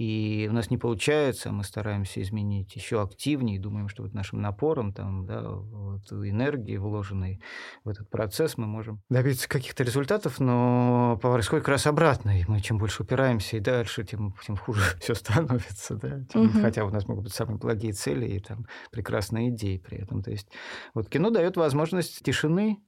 и 0.00 0.48
у 0.48 0.54
нас 0.54 0.70
не 0.70 0.78
получается, 0.78 1.52
мы 1.52 1.62
стараемся 1.62 2.22
изменить 2.22 2.74
еще 2.74 3.02
активнее, 3.02 3.60
думаем, 3.60 3.90
что 3.90 4.02
вот 4.02 4.14
нашим 4.14 4.40
напором, 4.40 4.94
там, 4.94 5.26
да, 5.26 5.42
вот 5.46 6.10
энергии, 6.10 6.78
вложенной 6.78 7.42
в 7.84 7.88
этот 7.90 8.08
процесс, 8.08 8.56
мы 8.56 8.66
можем 8.66 9.02
добиться 9.10 9.46
каких-то 9.46 9.84
результатов, 9.84 10.40
но 10.40 11.18
происходит 11.20 11.66
как 11.66 11.72
раз 11.72 11.86
обратно, 11.86 12.40
и 12.40 12.46
мы 12.48 12.60
чем 12.60 12.78
больше 12.78 13.02
упираемся 13.02 13.58
и 13.58 13.60
дальше, 13.60 14.02
тем, 14.02 14.34
тем 14.42 14.56
хуже 14.56 14.80
все 15.00 15.14
становится, 15.14 15.96
да, 15.96 16.24
тем, 16.32 16.46
угу. 16.46 16.60
хотя 16.62 16.86
у 16.86 16.90
нас 16.90 17.06
могут 17.06 17.24
быть 17.24 17.34
самые 17.34 17.58
благие 17.58 17.92
цели 17.92 18.24
и 18.24 18.40
там 18.40 18.64
прекрасные 18.90 19.50
идеи 19.50 19.76
при 19.76 19.98
этом. 19.98 20.22
То 20.22 20.30
есть 20.30 20.48
вот 20.94 21.10
кино 21.10 21.28
дает 21.28 21.58
возможность 21.58 22.24
тишины, 22.24 22.82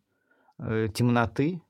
э, 0.59 0.89
темноты, 0.95 1.61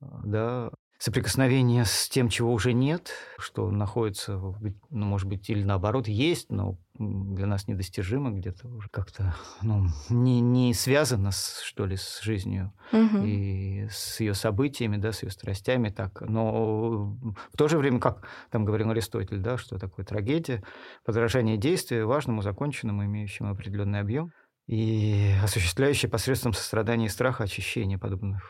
да, 0.00 0.70
соприкосновение 0.98 1.84
с 1.84 2.08
тем, 2.08 2.28
чего 2.28 2.52
уже 2.52 2.72
нет, 2.72 3.10
что 3.38 3.70
находится, 3.70 4.36
ну, 4.38 4.76
может 4.90 5.28
быть, 5.28 5.48
или 5.50 5.62
наоборот, 5.62 6.08
есть, 6.08 6.50
но 6.50 6.78
для 6.98 7.46
нас 7.46 7.68
недостижимо 7.68 8.30
где-то 8.30 8.68
уже 8.68 8.88
как-то 8.88 9.34
ну, 9.60 9.86
не, 10.08 10.40
не 10.40 10.72
связано, 10.72 11.30
с, 11.30 11.60
что 11.60 11.84
ли, 11.84 11.96
с 11.96 12.22
жизнью 12.22 12.72
угу. 12.92 13.18
и 13.22 13.88
с 13.90 14.20
ее 14.20 14.32
событиями, 14.34 14.96
да, 14.96 15.12
с 15.12 15.22
ее 15.22 15.30
страстями. 15.30 15.90
Так. 15.90 16.22
Но 16.22 17.18
в 17.52 17.56
то 17.56 17.68
же 17.68 17.76
время, 17.76 18.00
как 18.00 18.26
там 18.50 18.64
говорил 18.64 18.90
Аристотель, 18.90 19.38
да, 19.38 19.58
что 19.58 19.78
такое 19.78 20.06
трагедия, 20.06 20.64
подражание 21.04 21.58
действия 21.58 22.06
важному, 22.06 22.40
законченному, 22.40 23.04
имеющему 23.04 23.50
определенный 23.50 24.00
объем 24.00 24.32
и 24.66 25.32
осуществляющее 25.42 26.10
посредством 26.10 26.54
сострадания 26.54 27.06
и 27.06 27.10
страха 27.10 27.44
очищение 27.44 27.98
подобных 27.98 28.42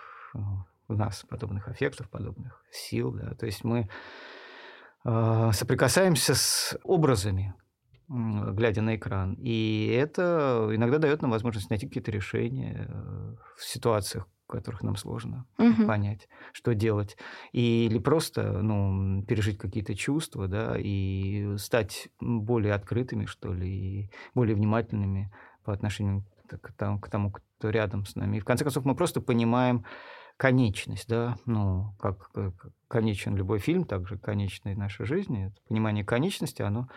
у 0.89 0.95
нас 0.95 1.25
подобных 1.29 1.69
аффектов, 1.69 2.09
подобных 2.11 2.63
сил. 2.71 3.13
Да. 3.13 3.35
То 3.35 3.47
есть 3.47 3.65
мы 3.65 3.89
э, 5.05 5.51
соприкасаемся 5.53 6.35
с 6.35 6.79
образами, 6.85 7.55
глядя 8.09 8.83
на 8.83 8.97
экран. 8.97 9.35
И 9.41 9.89
это 9.93 10.69
иногда 10.73 10.99
дает 10.99 11.23
нам 11.23 11.31
возможность 11.31 11.71
найти 11.71 11.87
какие-то 11.87 12.13
решения 12.13 12.87
э, 12.89 13.35
в 13.57 13.65
ситуациях, 13.65 14.29
в 14.47 14.53
которых 14.53 14.83
нам 14.83 14.97
сложно 14.97 15.45
угу. 15.59 15.87
понять, 15.87 16.29
что 16.53 16.75
делать. 16.75 17.17
Или 17.53 17.99
просто 17.99 18.63
ну, 18.63 19.25
пережить 19.25 19.59
какие-то 19.59 19.95
чувства, 19.97 20.47
да, 20.47 20.77
и 20.79 21.57
стать 21.59 22.09
более 22.21 22.75
открытыми, 22.75 23.27
что 23.27 23.53
ли, 23.53 23.69
и 23.69 24.11
более 24.35 24.55
внимательными 24.55 25.33
по 25.65 25.73
отношению 25.73 26.25
к 26.49 26.73
тому, 26.73 27.01
к 27.01 27.09
тому, 27.09 27.33
кто 27.33 27.71
рядом 27.71 28.07
с 28.07 28.15
нами. 28.15 28.37
И 28.37 28.41
в 28.41 28.45
конце 28.45 28.63
концов 28.63 28.85
мы 28.85 28.95
просто 28.95 29.21
понимаем, 29.21 29.85
конечность, 30.37 31.09
да, 31.09 31.37
ну, 31.47 31.95
как, 31.99 32.31
как 32.33 32.55
конечен 32.89 33.37
любой 33.37 33.59
фильм, 33.59 33.85
так 33.85 34.07
же 34.07 34.19
конечна 34.19 34.71
и 34.71 34.75
наша 34.75 35.05
жизнь. 35.05 35.37
Это 35.39 35.57
понимание 35.69 36.05
конечности, 36.05 36.63
оно, 36.63 36.89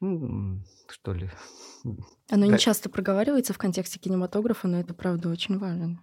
ну, 0.00 0.62
что 0.88 1.12
ли... 1.12 1.30
Оно 2.30 2.46
не 2.46 2.58
часто 2.58 2.88
проговаривается 2.88 3.52
в 3.52 3.58
контексте 3.58 3.98
кинематографа, 3.98 4.68
но 4.68 4.80
это, 4.80 4.94
правда, 4.94 5.28
очень 5.28 5.58
важно. 5.58 6.00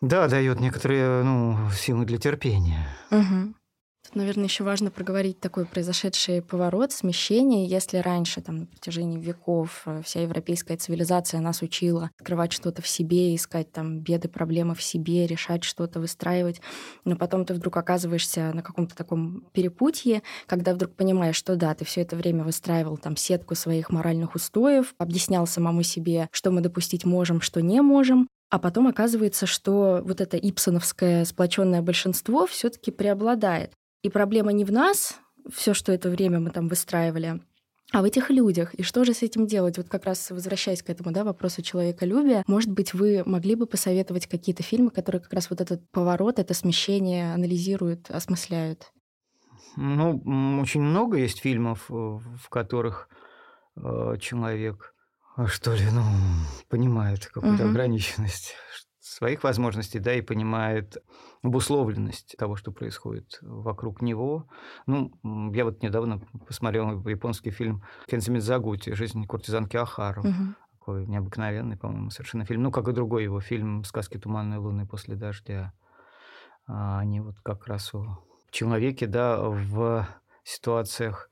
Да, 0.00 0.28
дает 0.28 0.58
некоторые 0.58 1.22
ну, 1.22 1.70
силы 1.70 2.04
для 2.04 2.18
терпения. 2.18 2.88
Угу. 3.10 3.54
Тут, 4.04 4.16
наверное, 4.16 4.46
еще 4.46 4.64
важно 4.64 4.90
проговорить 4.90 5.38
такой 5.38 5.64
произошедший 5.64 6.42
поворот, 6.42 6.90
смещение. 6.90 7.66
Если 7.66 7.98
раньше, 7.98 8.40
там, 8.40 8.56
на 8.56 8.66
протяжении 8.66 9.18
веков, 9.18 9.82
э, 9.86 10.02
вся 10.04 10.22
европейская 10.22 10.76
цивилизация 10.76 11.40
нас 11.40 11.62
учила 11.62 12.10
открывать 12.18 12.52
что-то 12.52 12.82
в 12.82 12.88
себе, 12.88 13.34
искать 13.34 13.70
там 13.70 14.00
беды, 14.00 14.28
проблемы 14.28 14.74
в 14.74 14.82
себе, 14.82 15.26
решать 15.26 15.62
что-то, 15.62 16.00
выстраивать, 16.00 16.60
но 17.04 17.16
потом 17.16 17.44
ты 17.44 17.54
вдруг 17.54 17.76
оказываешься 17.76 18.52
на 18.52 18.62
каком-то 18.62 18.96
таком 18.96 19.46
перепутье, 19.52 20.22
когда 20.46 20.74
вдруг 20.74 20.94
понимаешь, 20.96 21.36
что 21.36 21.54
да, 21.54 21.72
ты 21.74 21.84
все 21.84 22.00
это 22.00 22.16
время 22.16 22.42
выстраивал 22.42 22.96
там 22.96 23.16
сетку 23.16 23.54
своих 23.54 23.90
моральных 23.90 24.34
устоев, 24.34 24.94
объяснял 24.98 25.46
самому 25.46 25.84
себе, 25.84 26.28
что 26.32 26.50
мы 26.50 26.60
допустить 26.60 27.04
можем, 27.04 27.40
что 27.40 27.62
не 27.62 27.80
можем, 27.80 28.26
а 28.50 28.58
потом 28.58 28.88
оказывается, 28.88 29.46
что 29.46 30.02
вот 30.04 30.20
это 30.20 30.36
ипсоновское 30.36 31.24
сплоченное 31.24 31.82
большинство 31.82 32.46
все-таки 32.46 32.90
преобладает. 32.90 33.72
И 34.02 34.08
проблема 34.10 34.52
не 34.52 34.64
в 34.64 34.72
нас, 34.72 35.18
все, 35.50 35.74
что 35.74 35.92
это 35.92 36.10
время 36.10 36.40
мы 36.40 36.50
там 36.50 36.68
выстраивали, 36.68 37.40
а 37.92 38.00
в 38.00 38.04
этих 38.04 38.30
людях. 38.30 38.74
И 38.74 38.82
что 38.82 39.04
же 39.04 39.12
с 39.12 39.22
этим 39.22 39.46
делать? 39.46 39.76
Вот 39.76 39.88
как 39.88 40.06
раз 40.06 40.30
возвращаясь 40.30 40.82
к 40.82 40.88
этому 40.88 41.12
да, 41.12 41.24
вопросу 41.24 41.62
человеколюбия, 41.62 42.42
может 42.46 42.70
быть, 42.70 42.94
вы 42.94 43.22
могли 43.26 43.54
бы 43.54 43.66
посоветовать 43.66 44.26
какие-то 44.26 44.62
фильмы, 44.62 44.90
которые 44.90 45.20
как 45.20 45.32
раз 45.32 45.50
вот 45.50 45.60
этот 45.60 45.88
поворот, 45.90 46.38
это 46.38 46.54
смещение 46.54 47.34
анализируют, 47.34 48.10
осмысляют? 48.10 48.92
Ну, 49.76 50.60
очень 50.60 50.80
много 50.80 51.18
есть 51.18 51.40
фильмов, 51.40 51.90
э, 51.90 51.94
в 51.94 52.48
которых 52.50 53.08
э, 53.76 54.16
человек, 54.20 54.94
э, 55.36 55.46
что 55.46 55.74
ли, 55.74 55.84
ну, 55.92 56.02
понимает 56.68 57.26
какую-то 57.26 57.64
угу. 57.64 57.70
ограниченность 57.70 58.54
своих 59.02 59.42
возможностей, 59.42 59.98
да, 59.98 60.14
и 60.14 60.20
понимает 60.20 60.96
обусловленность 61.42 62.36
того, 62.38 62.54
что 62.54 62.70
происходит 62.70 63.38
вокруг 63.42 64.00
него. 64.00 64.48
Ну, 64.86 65.12
я 65.52 65.64
вот 65.64 65.82
недавно 65.82 66.20
посмотрел 66.46 67.04
японский 67.06 67.50
фильм 67.50 67.82
Кензи 68.06 68.30
Мидзагути 68.30 68.92
«Жизнь 68.94 69.26
куртизанки 69.26 69.76
Ахару». 69.76 70.22
Угу 70.22 70.54
Такой 70.78 71.06
необыкновенный, 71.06 71.76
по-моему, 71.76 72.10
совершенно 72.10 72.44
фильм. 72.44 72.62
Ну, 72.62 72.70
как 72.70 72.88
и 72.88 72.92
другой 72.92 73.24
его 73.24 73.40
фильм 73.40 73.82
«Сказки 73.84 74.18
туманной 74.18 74.58
луны 74.58 74.86
после 74.86 75.16
дождя». 75.16 75.72
А 76.68 77.00
они 77.00 77.20
вот 77.20 77.40
как 77.42 77.66
раз 77.66 77.92
о 77.94 78.20
человеке, 78.50 79.08
да, 79.08 79.40
в 79.40 80.06
ситуациях 80.44 81.28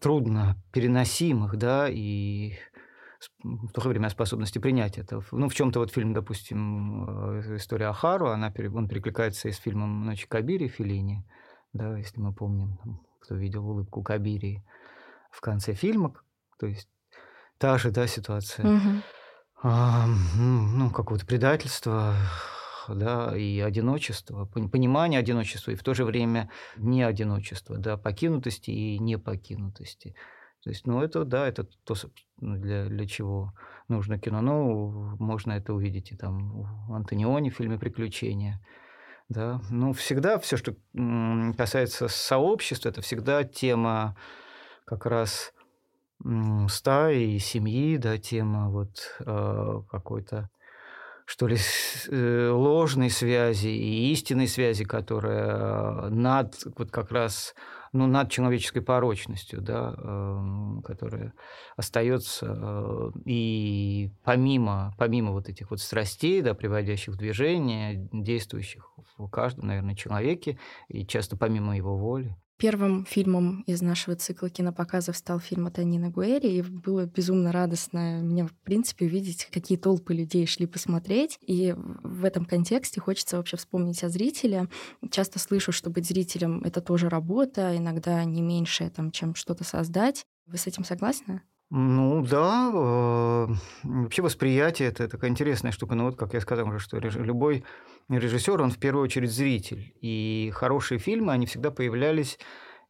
трудно 0.00 0.56
переносимых, 0.72 1.56
да, 1.56 1.86
и 1.88 2.54
в 3.42 3.72
то 3.72 3.80
же 3.80 3.88
время 3.88 4.08
способности 4.08 4.58
принять 4.58 4.98
это. 4.98 5.22
Ну, 5.32 5.48
в 5.48 5.54
чем-то 5.54 5.80
вот 5.80 5.92
фильм, 5.92 6.12
допустим, 6.12 7.04
э, 7.38 7.56
«История 7.56 7.86
Ахару», 7.86 8.28
она, 8.28 8.52
он 8.74 8.88
перекликается 8.88 9.48
и 9.48 9.52
с 9.52 9.56
фильмом 9.58 10.06
«Ночь 10.06 10.26
Кабири» 10.26 10.68
Филини, 10.68 11.24
да, 11.72 11.96
если 11.96 12.20
мы 12.20 12.32
помним, 12.32 12.78
кто 13.20 13.34
видел 13.34 13.68
улыбку 13.68 14.02
Кабири 14.02 14.64
в 15.30 15.40
конце 15.40 15.74
фильма, 15.74 16.14
то 16.58 16.66
есть 16.66 16.88
та 17.58 17.78
же, 17.78 17.90
да, 17.90 18.06
ситуация. 18.06 18.66
Угу. 18.66 18.90
А, 19.62 20.06
ну, 20.36 20.90
какого-то 20.90 21.24
предательства, 21.24 22.14
да, 22.88 23.36
и 23.36 23.60
одиночество, 23.60 24.44
понимание 24.44 25.18
одиночества, 25.18 25.70
и 25.70 25.74
в 25.74 25.82
то 25.82 25.94
же 25.94 26.04
время 26.04 26.50
не 26.76 27.02
одиночество, 27.02 27.78
да, 27.78 27.96
покинутости 27.96 28.70
и 28.70 28.98
непокинутости. 28.98 30.14
То 30.64 30.70
есть, 30.70 30.86
ну, 30.86 31.02
это, 31.02 31.24
да, 31.26 31.46
это 31.46 31.64
то, 31.84 31.94
для, 32.38 32.86
для 32.86 33.06
чего 33.06 33.52
нужно 33.88 34.18
кино. 34.18 34.40
Ну, 34.40 35.14
можно 35.18 35.52
это 35.52 35.74
увидеть 35.74 36.10
и 36.10 36.16
там 36.16 36.62
в 36.88 36.94
Антониони 36.94 37.50
в 37.50 37.56
фильме 37.56 37.78
«Приключения». 37.78 38.64
Да, 39.28 39.60
ну, 39.70 39.92
всегда 39.92 40.38
все, 40.38 40.56
что 40.56 40.74
касается 41.56 42.08
сообщества, 42.08 42.88
это 42.88 43.02
всегда 43.02 43.44
тема 43.44 44.16
как 44.86 45.06
раз 45.06 45.52
стаи 46.68 47.34
и 47.34 47.38
семьи, 47.38 47.96
да, 47.98 48.16
тема 48.16 48.70
вот 48.70 49.16
э, 49.20 49.82
какой-то 49.90 50.50
что 51.26 51.46
ли, 51.46 51.56
э, 52.08 52.48
ложной 52.50 53.10
связи 53.10 53.68
и 53.68 54.12
истинной 54.12 54.46
связи, 54.46 54.84
которая 54.84 56.08
над 56.10 56.54
вот 56.76 56.90
как 56.90 57.10
раз 57.10 57.54
ну, 57.94 58.08
над 58.08 58.30
человеческой 58.30 58.82
порочностью, 58.82 59.62
да, 59.62 59.94
эм, 59.96 60.82
которая 60.82 61.32
остается 61.76 62.46
э, 62.46 63.10
и 63.24 64.10
помимо, 64.24 64.92
помимо 64.98 65.30
вот 65.30 65.48
этих 65.48 65.70
вот 65.70 65.80
страстей, 65.80 66.42
да, 66.42 66.54
приводящих 66.54 67.14
в 67.14 67.16
движение, 67.16 68.08
действующих 68.12 68.90
в 69.16 69.28
каждом, 69.28 69.68
наверное, 69.68 69.94
человеке, 69.94 70.58
и 70.88 71.06
часто 71.06 71.36
помимо 71.36 71.76
его 71.76 71.96
воли. 71.96 72.36
Первым 72.56 73.04
фильмом 73.04 73.62
из 73.62 73.82
нашего 73.82 74.14
цикла 74.14 74.48
кинопоказов 74.48 75.16
стал 75.16 75.40
фильм 75.40 75.66
от 75.66 75.78
Анины 75.80 76.10
Гуэри, 76.10 76.48
и 76.48 76.62
было 76.62 77.04
безумно 77.04 77.50
радостно 77.50 78.20
мне, 78.22 78.46
в 78.46 78.52
принципе, 78.62 79.06
увидеть, 79.06 79.48
какие 79.52 79.76
толпы 79.76 80.14
людей 80.14 80.46
шли 80.46 80.66
посмотреть. 80.66 81.36
И 81.40 81.74
в 81.76 82.24
этом 82.24 82.44
контексте 82.44 83.00
хочется 83.00 83.38
вообще 83.38 83.56
вспомнить 83.56 84.04
о 84.04 84.08
зрителе. 84.08 84.68
Часто 85.10 85.40
слышу, 85.40 85.72
что 85.72 85.90
быть 85.90 86.06
зрителем— 86.06 86.62
это 86.64 86.80
тоже 86.80 87.08
работа, 87.08 87.76
иногда 87.76 88.24
не 88.24 88.40
меньше, 88.40 88.88
там, 88.88 89.10
чем 89.10 89.34
что-то 89.34 89.64
создать. 89.64 90.24
Вы 90.46 90.56
с 90.56 90.66
этим 90.66 90.84
согласны? 90.84 91.42
Ну 91.70 92.24
да, 92.24 92.70
э, 92.72 93.46
вообще 93.82 94.22
восприятие 94.22 94.88
это 94.88 95.08
такая 95.08 95.30
интересная 95.30 95.72
штука. 95.72 95.94
Ну 95.94 96.04
вот, 96.04 96.16
как 96.16 96.34
я 96.34 96.40
сказал 96.40 96.68
уже, 96.68 96.78
что 96.78 96.98
любой 96.98 97.64
режиссер, 98.08 98.60
он 98.60 98.70
в 98.70 98.78
первую 98.78 99.04
очередь 99.04 99.32
зритель. 99.32 99.94
И 100.00 100.52
хорошие 100.54 100.98
фильмы, 100.98 101.32
они 101.32 101.46
всегда 101.46 101.70
появлялись 101.70 102.38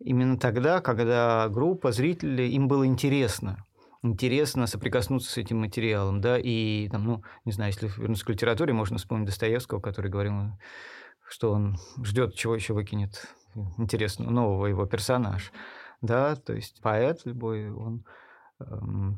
именно 0.00 0.38
тогда, 0.38 0.80
когда 0.80 1.48
группа 1.48 1.92
зрителей, 1.92 2.50
им 2.50 2.68
было 2.68 2.86
интересно 2.86 3.64
интересно 4.04 4.66
соприкоснуться 4.66 5.32
с 5.32 5.38
этим 5.38 5.60
материалом, 5.60 6.20
да, 6.20 6.38
и 6.38 6.88
там, 6.90 7.04
ну, 7.04 7.24
не 7.46 7.52
знаю, 7.52 7.72
если 7.72 7.88
вернуться 7.98 8.26
к 8.26 8.28
литературе, 8.28 8.74
можно 8.74 8.98
вспомнить 8.98 9.26
Достоевского, 9.26 9.80
который 9.80 10.10
говорил, 10.10 10.58
что 11.26 11.52
он 11.52 11.78
ждет, 12.02 12.34
чего 12.34 12.54
еще 12.54 12.74
выкинет 12.74 13.26
интересного 13.78 14.30
нового 14.30 14.66
его 14.66 14.84
персонаж, 14.84 15.52
да, 16.02 16.36
то 16.36 16.52
есть 16.52 16.82
поэт 16.82 17.22
любой, 17.24 17.70
он 17.70 18.04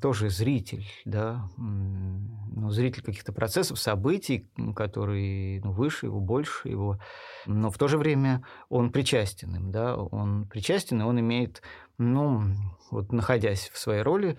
тоже 0.01 0.31
зритель, 0.31 0.87
да, 1.05 1.49
ну, 1.59 2.71
зритель 2.71 3.03
каких-то 3.03 3.33
процессов, 3.33 3.79
событий, 3.79 4.51
которые 4.75 5.61
ну, 5.63 5.73
выше 5.73 6.07
его, 6.07 6.21
больше 6.21 6.69
его, 6.69 6.99
но 7.45 7.71
в 7.71 7.77
то 7.77 7.87
же 7.87 7.99
время 7.99 8.45
он 8.69 8.91
причастен 8.91 9.55
им, 9.55 9.71
да, 9.71 9.97
он 9.97 10.47
причастен, 10.47 11.03
и 11.03 11.05
он 11.05 11.21
имеет, 11.21 11.63
ну, 11.99 12.45
вот 12.91 13.13
находясь 13.13 13.71
в 13.73 13.79
своей 13.79 14.03
роли, 14.03 14.39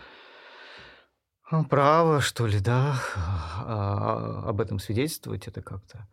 право, 1.69 2.19
что 2.19 2.47
ли, 2.47 2.59
да, 2.59 2.95
а, 3.15 4.43
об 4.47 4.59
этом 4.59 4.79
свидетельствовать, 4.79 5.47
это 5.47 5.61
как-то 5.61 6.07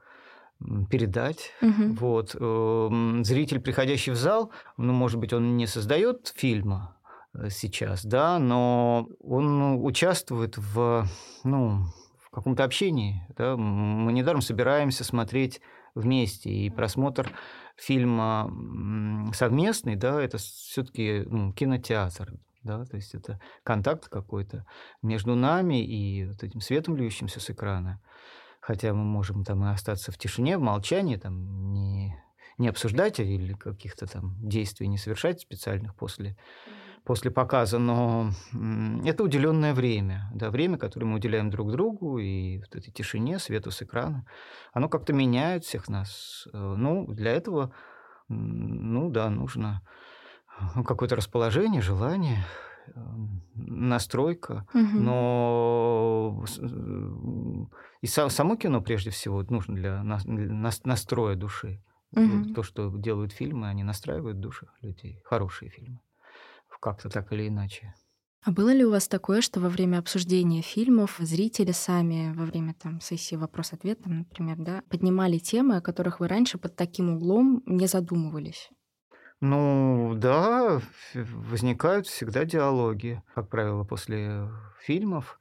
передать. 0.88 1.51
Угу. 1.61 1.94
Вот. 1.99 2.37
Эм, 2.38 3.25
зритель, 3.25 3.61
приходящий 3.61 4.12
в 4.12 4.16
зал, 4.16 4.53
ну, 4.77 4.92
может 4.92 5.18
быть, 5.18 5.33
он 5.33 5.57
не 5.57 5.66
создает 5.66 6.33
фильма, 6.37 6.94
Э, 7.04 7.04
сейчас, 7.51 8.05
да, 8.05 8.38
но 8.38 9.09
он 9.20 9.85
участвует 9.85 10.57
в, 10.57 11.07
ну, 11.42 11.87
в 12.20 12.31
каком-то 12.31 12.64
общении. 12.64 13.27
Да? 13.37 13.57
Мы 13.57 14.12
недаром 14.12 14.40
собираемся 14.40 15.05
смотреть 15.05 15.61
вместе, 15.94 16.51
и 16.51 16.70
просмотр 16.70 17.31
фильма 17.77 18.51
совместный, 19.33 19.97
да, 19.97 20.20
это 20.20 20.38
все-таки 20.38 21.25
ну, 21.27 21.53
кинотеатр, 21.53 22.35
да, 22.62 22.85
то 22.85 22.97
есть 22.97 23.14
это 23.14 23.40
контакт 23.62 24.09
какой-то 24.09 24.64
между 25.03 25.35
нами 25.35 25.85
и 25.85 26.25
вот 26.25 26.42
этим 26.42 26.61
светом, 26.61 26.97
льющимся 26.97 27.40
с 27.40 27.51
экрана. 27.51 28.01
Хотя 28.61 28.94
мы 28.94 29.05
можем 29.05 29.44
там 29.44 29.62
и 29.64 29.68
остаться 29.68 30.11
в 30.11 30.16
тишине, 30.16 30.57
в 30.57 30.62
молчании, 30.62 31.16
там 31.16 31.73
не, 31.73 32.16
не 32.57 32.68
обсуждать 32.68 33.20
или 33.20 33.53
каких-то 33.53 34.07
там 34.07 34.37
действий 34.40 34.88
не 34.88 34.97
совершать 34.97 35.40
специальных 35.40 35.94
после 35.94 36.37
после 37.05 37.31
показа, 37.31 37.79
но 37.79 38.31
это 39.05 39.23
уделенное 39.25 39.75
время, 39.75 40.31
да, 40.35 40.51
время, 40.51 40.79
которое 40.79 41.07
мы 41.07 41.17
уделяем 41.17 41.51
друг 41.51 41.71
другу, 41.71 42.19
и 42.19 42.59
вот 42.59 42.75
этой 42.75 42.90
тишине, 42.90 43.38
свету 43.38 43.71
с 43.71 43.83
экрана, 43.83 44.27
оно 44.73 44.88
как-то 44.88 45.12
меняет 45.12 45.64
всех 45.64 45.88
нас. 45.88 46.49
Э, 46.53 46.75
ну, 46.77 47.07
для 47.07 47.33
этого, 47.33 47.75
ну 48.29 49.11
да, 49.11 49.29
нужно 49.29 49.83
ну, 50.75 50.83
какое-то 50.83 51.17
расположение, 51.17 51.83
желание, 51.83 52.38
э, 52.87 53.01
настройка, 53.55 54.67
угу. 54.73 54.99
но 54.99 56.45
э, 56.59 57.77
и 58.01 58.07
само 58.07 58.57
кино 58.57 58.81
прежде 58.81 59.11
всего 59.11 59.43
нужно 59.43 59.75
для 59.75 60.03
настроя 60.03 61.37
души. 61.37 61.83
Угу. 62.12 62.55
То, 62.55 62.62
что 62.62 62.97
делают 62.97 63.33
фильмы, 63.33 63.69
они 63.69 63.83
настраивают 63.83 64.38
души 64.38 64.69
людей, 64.81 65.21
хорошие 65.25 65.69
фильмы 65.69 65.99
как-то 66.85 67.09
так 67.09 67.33
или 67.33 67.49
иначе. 67.49 67.94
А 68.44 68.53
было 68.53 68.75
ли 68.75 68.85
у 68.85 68.90
вас 68.90 69.09
такое, 69.09 69.40
что 69.40 69.59
во 69.59 69.70
время 69.70 69.99
обсуждения 69.99 70.61
фильмов 70.61 71.16
зрители 71.18 71.73
сами 71.73 72.35
во 72.35 72.44
время 72.44 72.75
там 72.75 73.01
сессии 73.01 73.37
вопрос-ответ, 73.37 74.05
например, 74.05 74.57
да, 74.59 74.83
поднимали 74.90 75.38
темы, 75.38 75.79
о 75.79 75.81
которых 75.81 76.20
вы 76.20 76.29
раньше 76.29 76.59
под 76.59 76.77
таким 76.77 77.09
углом 77.09 77.62
не 77.64 77.87
задумывались? 77.87 78.68
Ну 79.40 80.12
да, 80.16 80.83
возникают 81.14 82.07
всегда 82.07 82.44
диалоги, 82.44 83.23
как 83.35 83.49
правило, 83.49 83.85
после 83.85 84.51
фильмов. 84.79 85.38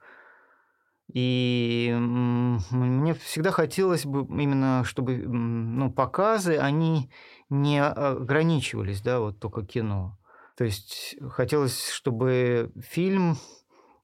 И 1.12 1.94
мне 2.00 3.12
всегда 3.12 3.50
хотелось 3.50 4.06
бы 4.06 4.20
именно, 4.42 4.82
чтобы 4.84 5.18
ну, 5.18 5.92
показы, 5.92 6.56
они 6.56 7.10
не 7.50 7.84
ограничивались, 7.84 9.02
да, 9.02 9.20
вот 9.20 9.38
только 9.38 9.66
кино. 9.66 10.18
То 10.56 10.64
есть 10.64 11.16
хотелось, 11.30 11.90
чтобы 11.90 12.72
фильм, 12.80 13.36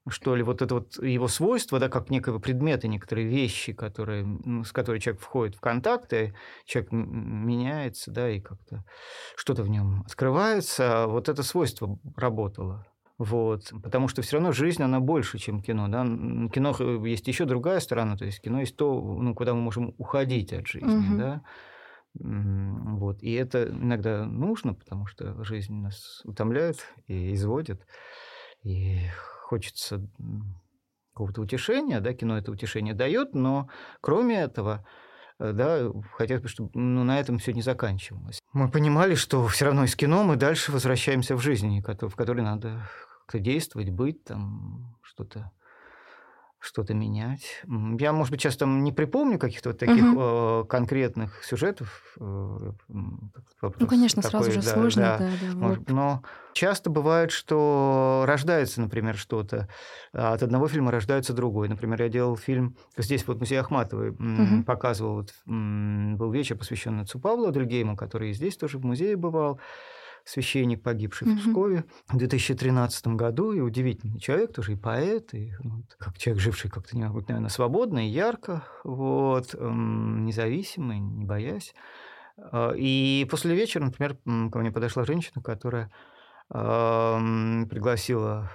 что 0.07 0.35
ли, 0.35 0.43
вот 0.43 0.61
это 0.61 0.75
вот 0.75 1.01
его 1.01 1.27
свойство, 1.27 1.79
да, 1.79 1.87
как 1.87 2.09
некого 2.09 2.39
предмета, 2.39 2.87
некоторые 2.87 3.27
вещи, 3.27 3.71
которые, 3.71 4.25
с 4.65 4.71
которыми 4.71 4.99
человек 4.99 5.21
входит 5.21 5.55
в 5.55 5.61
контакты, 5.61 6.35
человек 6.65 6.91
меняется, 6.91 8.11
да, 8.11 8.29
и 8.29 8.39
как-то 8.39 8.83
что-то 9.35 9.63
в 9.63 9.69
нем 9.69 10.01
открывается, 10.05 11.03
а 11.03 11.07
вот 11.07 11.29
это 11.29 11.43
свойство 11.43 11.99
работало. 12.15 12.85
Вот. 13.17 13.71
Потому 13.83 14.07
что 14.07 14.23
все 14.23 14.37
равно 14.37 14.51
жизнь, 14.51 14.81
она 14.81 14.99
больше, 14.99 15.37
чем 15.37 15.61
кино. 15.61 15.87
Да? 15.87 16.03
Кино 16.03 17.05
есть 17.05 17.27
еще 17.27 17.45
другая 17.45 17.79
сторона, 17.79 18.17
то 18.17 18.25
есть 18.25 18.41
кино 18.41 18.61
есть 18.61 18.75
то, 18.75 18.99
ну, 18.99 19.35
куда 19.35 19.53
мы 19.53 19.61
можем 19.61 19.93
уходить 19.99 20.51
от 20.53 20.65
жизни. 20.65 21.11
Угу. 21.11 21.17
Да? 21.19 21.41
Вот. 22.13 23.21
И 23.23 23.31
это 23.33 23.69
иногда 23.69 24.25
нужно, 24.25 24.73
потому 24.73 25.05
что 25.05 25.43
жизнь 25.43 25.73
нас 25.73 26.21
утомляет 26.25 26.77
и 27.07 27.33
изводит. 27.33 27.85
И 28.63 28.99
хочется 29.43 30.07
какого-то 31.13 31.41
утешения, 31.41 31.99
да, 31.99 32.13
кино 32.13 32.37
это 32.37 32.51
утешение 32.51 32.93
дает, 32.93 33.33
но 33.33 33.69
кроме 34.01 34.39
этого, 34.39 34.85
э, 35.39 35.51
да, 35.51 35.91
хотелось 36.13 36.43
бы, 36.43 36.47
чтобы 36.47 36.69
ну, 36.73 37.03
на 37.03 37.19
этом 37.19 37.37
все 37.37 37.53
не 37.53 37.61
заканчивалось. 37.61 38.39
Мы 38.53 38.69
понимали, 38.69 39.15
что 39.15 39.47
все 39.47 39.65
равно 39.65 39.83
из 39.83 39.95
кино 39.95 40.23
мы 40.23 40.35
дальше 40.35 40.71
возвращаемся 40.71 41.35
в 41.35 41.41
жизнь, 41.41 41.81
в 41.81 42.15
которой 42.15 42.41
надо 42.41 42.87
как-то 43.25 43.39
действовать, 43.39 43.89
быть, 43.89 44.23
там, 44.23 44.97
что-то 45.01 45.51
что-то 46.61 46.93
менять. 46.93 47.63
Я, 47.99 48.13
может 48.13 48.31
быть, 48.31 48.39
сейчас 48.39 48.55
там 48.55 48.83
не 48.83 48.91
припомню 48.91 49.39
каких-то 49.39 49.69
вот 49.69 49.79
таких 49.79 50.13
угу. 50.13 50.65
конкретных 50.65 51.43
сюжетов. 51.43 52.15
Э, 52.19 52.71
ну, 53.79 53.87
конечно, 53.87 54.21
такой, 54.21 54.43
сразу 54.43 54.51
же 54.51 54.61
да, 54.61 54.73
сложно, 54.73 55.01
да, 55.01 55.17
да, 55.17 55.25
да 55.41 55.57
может, 55.57 55.89
но 55.89 56.23
часто 56.53 56.91
бывает, 56.91 57.31
что 57.31 58.25
рождается, 58.27 58.79
например, 58.79 59.17
что-то, 59.17 59.67
а 60.13 60.33
от 60.33 60.43
одного 60.43 60.67
фильма 60.67 60.91
рождается 60.91 61.33
другой. 61.33 61.67
Например, 61.67 61.99
я 62.03 62.09
делал 62.09 62.37
фильм, 62.37 62.77
здесь 62.95 63.25
вот 63.25 63.39
музей 63.39 63.59
Ахматовой 63.59 64.11
угу. 64.11 64.63
показывал, 64.63 65.15
вот, 65.15 65.33
был 65.47 66.31
вечер, 66.31 66.57
посвященный 66.57 67.03
отцу 67.03 67.19
Павлу 67.19 67.47
Адельгейму, 67.47 67.97
который 67.97 68.29
и 68.29 68.33
здесь 68.33 68.55
тоже 68.55 68.77
в 68.77 68.85
музее 68.85 69.15
бывал 69.15 69.59
священник, 70.25 70.81
погибший 70.83 71.27
mm-hmm. 71.27 71.35
в 71.35 71.39
Пскове 71.39 71.85
в 72.09 72.17
2013 72.17 73.07
году, 73.07 73.51
и 73.51 73.59
удивительный 73.59 74.19
человек, 74.19 74.53
тоже 74.53 74.73
и 74.73 74.75
поэт, 74.75 75.33
и 75.33 75.53
вот, 75.63 75.95
как 75.97 76.17
человек, 76.17 76.41
живший 76.41 76.69
как-то 76.69 76.97
необыкновенно 76.97 77.49
свободно 77.49 78.07
и 78.07 78.09
ярко, 78.09 78.63
вот, 78.83 79.55
эм, 79.55 80.25
независимый, 80.25 80.99
не 80.99 81.25
боясь. 81.25 81.73
А, 82.37 82.71
и 82.75 83.27
после 83.29 83.55
вечера, 83.55 83.83
например, 83.83 84.17
ко 84.51 84.59
мне 84.59 84.71
подошла 84.71 85.05
женщина, 85.05 85.41
которая 85.41 85.91
э, 86.49 87.65
пригласила 87.69 88.49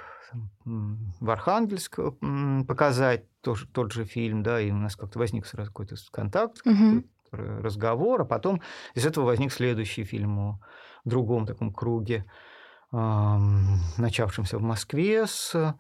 в 0.65 1.31
Архангельск 1.31 1.99
показать 2.67 3.25
тоже, 3.41 3.67
тот 3.69 3.93
же 3.93 4.05
фильм, 4.05 4.43
да, 4.43 4.61
и 4.61 4.71
у 4.71 4.77
нас 4.77 4.97
как-то 4.97 5.19
возник 5.19 5.47
сразу 5.47 5.71
какой-то 5.71 5.97
контакт, 6.11 6.63
угу. 6.67 7.05
разговор, 7.31 8.23
а 8.23 8.25
потом 8.25 8.61
из 8.95 9.07
этого 9.07 9.25
возник 9.27 9.53
следующий 9.53 10.05
фильм 10.05 10.39
о 10.39 10.61
другом 11.07 11.47
таком 11.47 11.73
круге, 11.73 12.25
начавшемся 12.93 14.59
в 14.59 14.63
Москве 14.63 15.27
с 15.27 15.75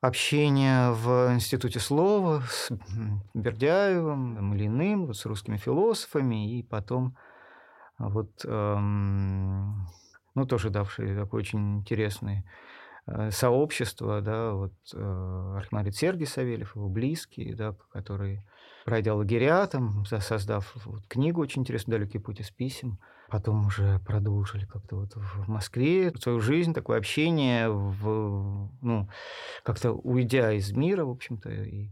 общения 0.00 0.90
в 0.90 1.34
Институте 1.34 1.80
слова 1.80 2.42
с 2.48 2.70
Бердяевым, 3.34 4.54
Ильиным, 4.54 5.06
вот 5.06 5.16
с 5.16 5.26
русскими 5.26 5.56
философами, 5.56 6.58
и 6.58 6.62
потом 6.62 7.16
вот, 7.98 8.44
ну, 10.34 10.46
тоже 10.46 10.70
давшие 10.70 11.16
такое 11.16 11.40
очень 11.40 11.78
интересное 11.78 12.44
э, 13.06 13.30
сообщество, 13.30 14.20
да, 14.20 14.52
вот 14.52 14.74
э, 14.92 15.54
архимандрит 15.56 15.96
Сергий 15.96 16.26
Савельев, 16.26 16.74
его 16.74 16.88
близкие, 16.88 17.54
да, 17.54 17.76
которые, 17.92 18.44
пройдя 18.84 19.14
лагеря, 19.14 19.66
там, 19.66 20.04
создав 20.04 20.74
вот 20.84 21.06
книгу 21.06 21.40
очень 21.40 21.62
интересную 21.62 22.00
«Далекий 22.00 22.18
путь 22.18 22.40
из 22.40 22.50
писем», 22.50 22.98
Потом 23.34 23.66
уже 23.66 23.98
продолжили 24.06 24.64
как-то 24.64 24.94
вот 24.94 25.16
в 25.16 25.48
Москве 25.48 26.12
свою 26.20 26.38
жизнь, 26.38 26.72
такое 26.72 26.98
общение, 26.98 27.68
в, 27.68 28.70
ну, 28.80 29.08
как-то 29.64 29.90
уйдя 29.90 30.52
из 30.52 30.70
мира, 30.70 31.04
в 31.04 31.10
общем-то, 31.10 31.50
и 31.50 31.90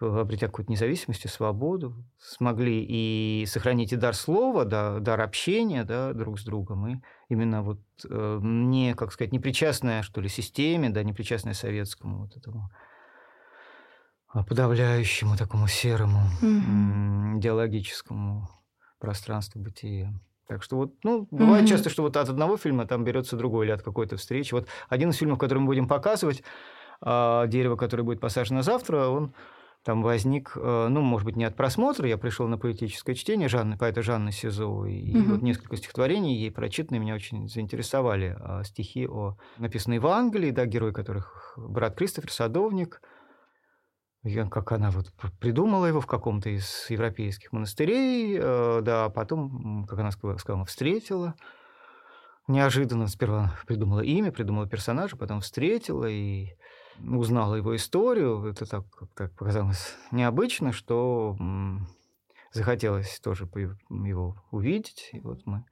обретя 0.00 0.48
какую-то 0.48 0.72
независимость 0.72 1.26
и 1.26 1.28
свободу, 1.28 1.94
смогли 2.18 2.84
и 2.84 3.46
сохранить 3.46 3.92
и 3.92 3.96
дар 3.96 4.14
слова, 4.14 4.64
да, 4.64 4.98
дар 4.98 5.20
общения 5.20 5.84
да, 5.84 6.12
друг 6.12 6.40
с 6.40 6.44
другом, 6.44 6.88
и 6.88 7.00
именно 7.28 7.62
вот 7.62 7.78
э, 8.10 8.40
не, 8.42 8.94
как 8.94 9.12
сказать, 9.12 9.32
непричастная, 9.32 10.02
что 10.02 10.20
ли, 10.20 10.28
системе, 10.28 10.90
да, 10.90 11.04
непричастная 11.04 11.54
советскому 11.54 12.22
вот 12.22 12.36
этому 12.36 12.68
а, 14.26 14.42
подавляющему 14.42 15.36
такому 15.36 15.68
серому 15.68 16.22
mm-hmm. 16.42 17.38
идеологическому 17.38 18.48
пространству 18.98 19.60
бытия. 19.62 20.12
Так 20.46 20.62
что 20.62 20.76
вот, 20.76 20.94
ну, 21.02 21.26
бывает 21.30 21.64
mm-hmm. 21.64 21.68
часто, 21.68 21.90
что 21.90 22.02
вот 22.02 22.16
от 22.16 22.28
одного 22.28 22.56
фильма 22.56 22.86
там 22.86 23.04
берется 23.04 23.36
другой 23.36 23.66
или 23.66 23.72
от 23.72 23.82
какой-то 23.82 24.16
встречи. 24.16 24.52
Вот 24.52 24.68
один 24.88 25.10
из 25.10 25.16
фильмов, 25.16 25.38
который 25.38 25.60
мы 25.60 25.66
будем 25.66 25.88
показывать, 25.88 26.42
а, 27.00 27.46
«Дерево, 27.46 27.76
которое 27.76 28.02
будет 28.02 28.20
посажено 28.20 28.62
завтра», 28.62 29.08
он 29.08 29.32
там 29.84 30.02
возник, 30.02 30.52
э, 30.56 30.86
ну, 30.88 31.02
может 31.02 31.26
быть, 31.26 31.36
не 31.36 31.44
от 31.44 31.56
просмотра, 31.56 32.08
я 32.08 32.16
пришел 32.16 32.48
на 32.48 32.56
поэтическое 32.56 33.14
чтение 33.14 33.48
Жанны, 33.48 33.76
поэта 33.76 34.02
Жанны 34.02 34.32
Сизовой, 34.32 34.94
и 34.94 35.14
угу. 35.14 35.32
вот 35.32 35.42
несколько 35.42 35.76
стихотворений 35.76 36.36
ей 36.36 36.50
прочитанные 36.50 37.00
меня 37.00 37.14
очень 37.14 37.50
заинтересовали. 37.50 38.34
А, 38.40 38.64
стихи, 38.64 39.06
о, 39.06 39.36
написанные 39.58 40.00
в 40.00 40.06
Англии, 40.06 40.52
да, 40.52 40.64
герой 40.64 40.94
которых 40.94 41.52
брат 41.58 41.96
Кристофер, 41.96 42.30
садовник– 42.30 43.02
как 44.50 44.72
она 44.72 44.90
вот 44.90 45.12
придумала 45.38 45.86
его 45.86 46.00
в 46.00 46.06
каком-то 46.06 46.48
из 46.48 46.86
европейских 46.88 47.52
монастырей, 47.52 48.36
э, 48.38 48.80
да, 48.82 49.04
а 49.04 49.10
потом, 49.10 49.86
как 49.86 49.98
она 49.98 50.10
сказала, 50.10 50.64
встретила, 50.64 51.34
неожиданно 52.48 53.06
сперва 53.06 53.54
придумала 53.66 54.00
имя, 54.00 54.32
придумала 54.32 54.66
персонажа, 54.66 55.16
потом 55.16 55.40
встретила 55.40 56.06
и 56.06 56.56
узнала 56.98 57.56
его 57.56 57.76
историю. 57.76 58.46
Это 58.46 58.66
так, 58.66 58.84
так 59.14 59.32
показалось 59.32 59.94
необычно, 60.10 60.72
что 60.72 61.36
захотелось 62.52 63.20
тоже 63.20 63.48
его 63.90 64.42
увидеть. 64.50 65.10
И 65.12 65.20
вот 65.20 65.44
мы 65.44 65.64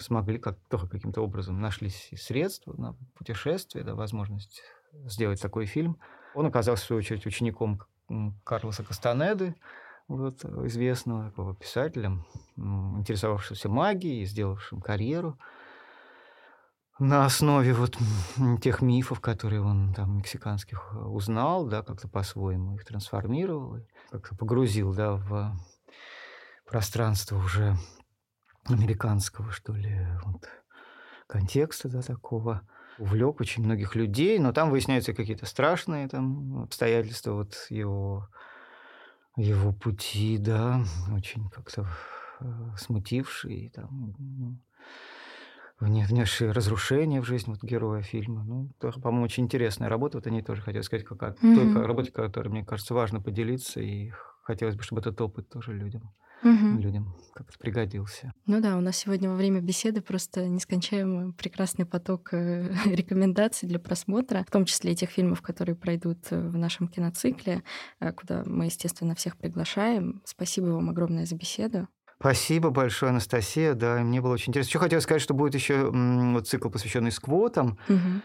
смогли 0.00 0.38
как 0.38 0.58
тоже 0.68 0.88
каким-то 0.88 1.20
образом 1.20 1.60
нашлись 1.60 2.10
средства 2.16 2.74
на 2.76 2.96
путешествие, 3.16 3.84
да, 3.84 3.94
возможность 3.94 4.62
сделать 5.04 5.40
такой 5.40 5.66
фильм. 5.66 5.98
Он 6.38 6.46
оказался, 6.46 6.84
в 6.84 6.86
свою 6.86 7.00
очередь, 7.00 7.26
учеником 7.26 7.82
Карлоса 8.44 8.84
Кастанеды, 8.84 9.56
вот, 10.06 10.44
известного 10.44 11.30
такого 11.30 11.52
писателя, 11.52 12.12
интересовавшегося 12.56 13.68
магией, 13.68 14.24
сделавшим 14.24 14.80
карьеру 14.80 15.36
на 17.00 17.24
основе 17.24 17.74
вот 17.74 17.98
тех 18.62 18.82
мифов, 18.82 19.18
которые 19.18 19.62
он 19.62 19.92
там 19.94 20.18
мексиканских 20.18 20.94
узнал, 20.94 21.66
да, 21.66 21.82
как-то 21.82 22.06
по-своему 22.06 22.76
их 22.76 22.84
трансформировал, 22.84 23.80
как-то 24.08 24.36
погрузил, 24.36 24.94
да, 24.94 25.14
в 25.14 25.56
пространство 26.66 27.36
уже 27.38 27.76
американского, 28.66 29.50
что 29.50 29.72
ли, 29.72 30.06
вот, 30.24 30.48
контекста, 31.26 31.88
да, 31.88 32.00
такого 32.00 32.62
увлек 32.98 33.40
очень 33.40 33.64
многих 33.64 33.94
людей, 33.94 34.38
но 34.38 34.52
там 34.52 34.70
выясняются 34.70 35.14
какие-то 35.14 35.46
страшные 35.46 36.08
там 36.08 36.62
обстоятельства 36.62 37.32
вот 37.32 37.66
его, 37.70 38.28
его 39.36 39.72
пути, 39.72 40.38
да, 40.38 40.82
очень 41.12 41.48
как-то 41.50 41.86
э, 42.40 42.44
смутившие, 42.76 43.70
там, 43.70 44.14
ну, 44.18 44.58
внесшие 45.80 46.50
разрушения 46.50 47.20
в 47.20 47.26
жизнь 47.26 47.50
вот 47.50 47.62
героя 47.62 48.02
фильма. 48.02 48.42
Ну, 48.44 48.70
тоже, 48.80 49.00
по-моему, 49.00 49.24
очень 49.24 49.44
интересная 49.44 49.88
работа. 49.88 50.18
Вот 50.18 50.26
о 50.26 50.30
ней 50.30 50.42
тоже 50.42 50.60
хотел 50.60 50.82
сказать, 50.82 51.04
как 51.04 51.22
о 51.22 51.26
mm-hmm. 51.30 51.72
той 51.72 51.86
работе, 51.86 52.10
которой, 52.10 52.48
мне 52.48 52.64
кажется, 52.64 52.94
важно 52.94 53.20
поделиться, 53.20 53.80
и 53.80 54.10
хотелось 54.42 54.74
бы, 54.74 54.82
чтобы 54.82 55.00
этот 55.00 55.20
опыт 55.20 55.48
тоже 55.48 55.72
людям 55.72 56.12
угу. 56.42 56.78
людям 56.78 57.14
как-то 57.38 57.58
пригодился. 57.58 58.32
Ну 58.46 58.60
да, 58.60 58.76
у 58.76 58.80
нас 58.80 58.96
сегодня 58.96 59.30
во 59.30 59.36
время 59.36 59.60
беседы 59.60 60.00
просто 60.00 60.46
нескончаемый 60.48 61.32
прекрасный 61.32 61.86
поток 61.86 62.30
э, 62.32 62.68
рекомендаций 62.84 63.68
для 63.68 63.78
просмотра, 63.78 64.44
в 64.46 64.50
том 64.50 64.64
числе 64.64 64.92
и 64.92 64.96
тех 64.96 65.10
фильмов, 65.10 65.40
которые 65.40 65.76
пройдут 65.76 66.18
э, 66.30 66.48
в 66.48 66.56
нашем 66.56 66.88
киноцикле, 66.88 67.62
э, 68.00 68.12
куда 68.12 68.42
мы, 68.44 68.64
естественно, 68.64 69.14
всех 69.14 69.36
приглашаем. 69.36 70.20
Спасибо 70.24 70.66
вам 70.66 70.90
огромное 70.90 71.26
за 71.26 71.36
беседу. 71.36 71.86
Спасибо 72.18 72.70
большое, 72.70 73.10
Анастасия. 73.10 73.74
Да, 73.74 73.98
мне 74.00 74.20
было 74.20 74.32
очень 74.32 74.50
интересно. 74.50 74.70
Еще 74.70 74.80
хотел 74.80 75.00
сказать, 75.00 75.22
что 75.22 75.34
будет 75.34 75.54
еще 75.54 75.90
вот 75.92 76.48
цикл, 76.48 76.68
посвященный 76.68 77.12
сквотам. 77.12 77.78
Угу. 77.88 78.22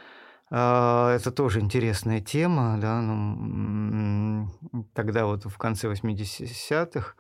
Это 0.49 1.31
тоже 1.31 1.59
интересная 1.59 2.19
тема, 2.19 2.79
да. 2.81 3.01
Ну, 3.01 4.49
тогда 4.93 5.27
вот 5.27 5.45
в 5.45 5.57
конце 5.59 5.87
80-х 5.91 7.15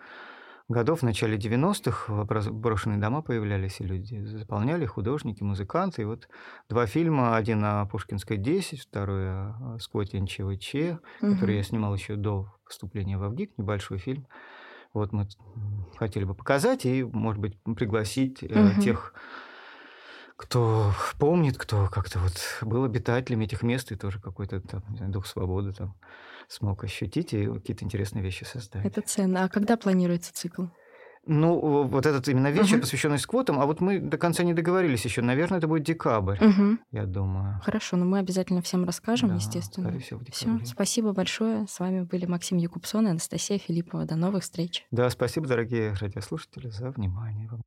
годов, 0.69 0.99
в 0.99 1.03
начале 1.03 1.37
90-х 1.37 2.25
брошенные 2.51 2.99
дома 2.99 3.21
появлялись, 3.21 3.79
и 3.79 3.83
люди 3.83 4.23
заполняли, 4.25 4.85
художники, 4.85 5.43
музыканты. 5.43 6.03
И 6.03 6.05
вот 6.05 6.27
два 6.69 6.85
фильма, 6.85 7.35
один 7.35 7.63
о 7.63 7.85
Пушкинской 7.85 8.37
10, 8.37 8.81
второй 8.81 9.29
о 9.29 9.77
Скотте 9.79 10.21
НЧВЧ, 10.21 10.75
угу. 11.21 11.33
который 11.33 11.57
я 11.57 11.63
снимал 11.63 11.93
еще 11.95 12.15
до 12.15 12.53
поступления 12.65 13.17
в 13.17 13.23
Авгик, 13.23 13.57
небольшой 13.57 13.97
фильм. 13.97 14.27
Вот 14.93 15.11
мы 15.11 15.27
хотели 15.95 16.23
бы 16.23 16.35
показать 16.35 16.85
и, 16.85 17.03
может 17.03 17.41
быть, 17.41 17.57
пригласить 17.63 18.43
угу. 18.43 18.81
тех 18.81 19.13
кто 20.35 20.91
помнит, 21.19 21.57
кто 21.57 21.87
как-то 21.87 22.19
вот 22.19 22.33
был 22.61 22.83
обитателем 22.83 23.41
этих 23.41 23.63
мест 23.63 23.91
и 23.91 23.95
тоже 23.95 24.19
какой-то 24.19 24.59
там, 24.61 24.83
не 24.89 24.97
знаю, 24.97 25.11
дух 25.11 25.25
свободы 25.25 25.71
там 25.73 25.95
смог 26.47 26.83
ощутить 26.83 27.33
и 27.33 27.45
какие-то 27.47 27.85
интересные 27.85 28.23
вещи 28.23 28.43
создать. 28.43 28.85
Это 28.85 29.01
ценно. 29.01 29.43
А 29.43 29.49
когда 29.49 29.77
планируется 29.77 30.33
цикл? 30.33 30.65
Ну, 31.25 31.83
вот 31.87 32.05
этот 32.05 32.27
именно 32.27 32.51
вечер, 32.51 32.77
uh-huh. 32.77 32.81
посвященный 32.81 33.17
сквотам, 33.17 33.57
а 33.57 33.65
вот 33.65 33.79
мы 33.79 33.99
до 33.99 34.17
конца 34.17 34.43
не 34.43 34.53
договорились 34.53 35.05
еще. 35.05 35.21
Наверное, 35.21 35.59
это 35.59 35.69
будет 35.69 35.83
декабрь, 35.83 36.37
uh-huh. 36.37 36.77
я 36.91 37.05
думаю. 37.05 37.61
Хорошо, 37.63 37.95
но 37.95 38.03
мы 38.03 38.19
обязательно 38.19 38.61
всем 38.61 38.83
расскажем, 38.83 39.29
да, 39.29 39.35
естественно. 39.35 39.97
Всего, 39.99 40.19
Все, 40.31 40.59
спасибо 40.65 41.13
большое. 41.13 41.65
С 41.67 41.79
вами 41.79 42.01
были 42.01 42.25
Максим 42.25 42.57
Якубсон 42.57 43.07
и 43.07 43.11
Анастасия 43.11 43.57
Филиппова. 43.57 44.05
До 44.05 44.17
новых 44.17 44.43
встреч. 44.43 44.85
Да, 44.91 45.09
спасибо, 45.09 45.47
дорогие 45.47 45.93
радиослушатели, 45.93 46.67
за 46.67 46.91
внимание 46.91 47.47
вам. 47.47 47.61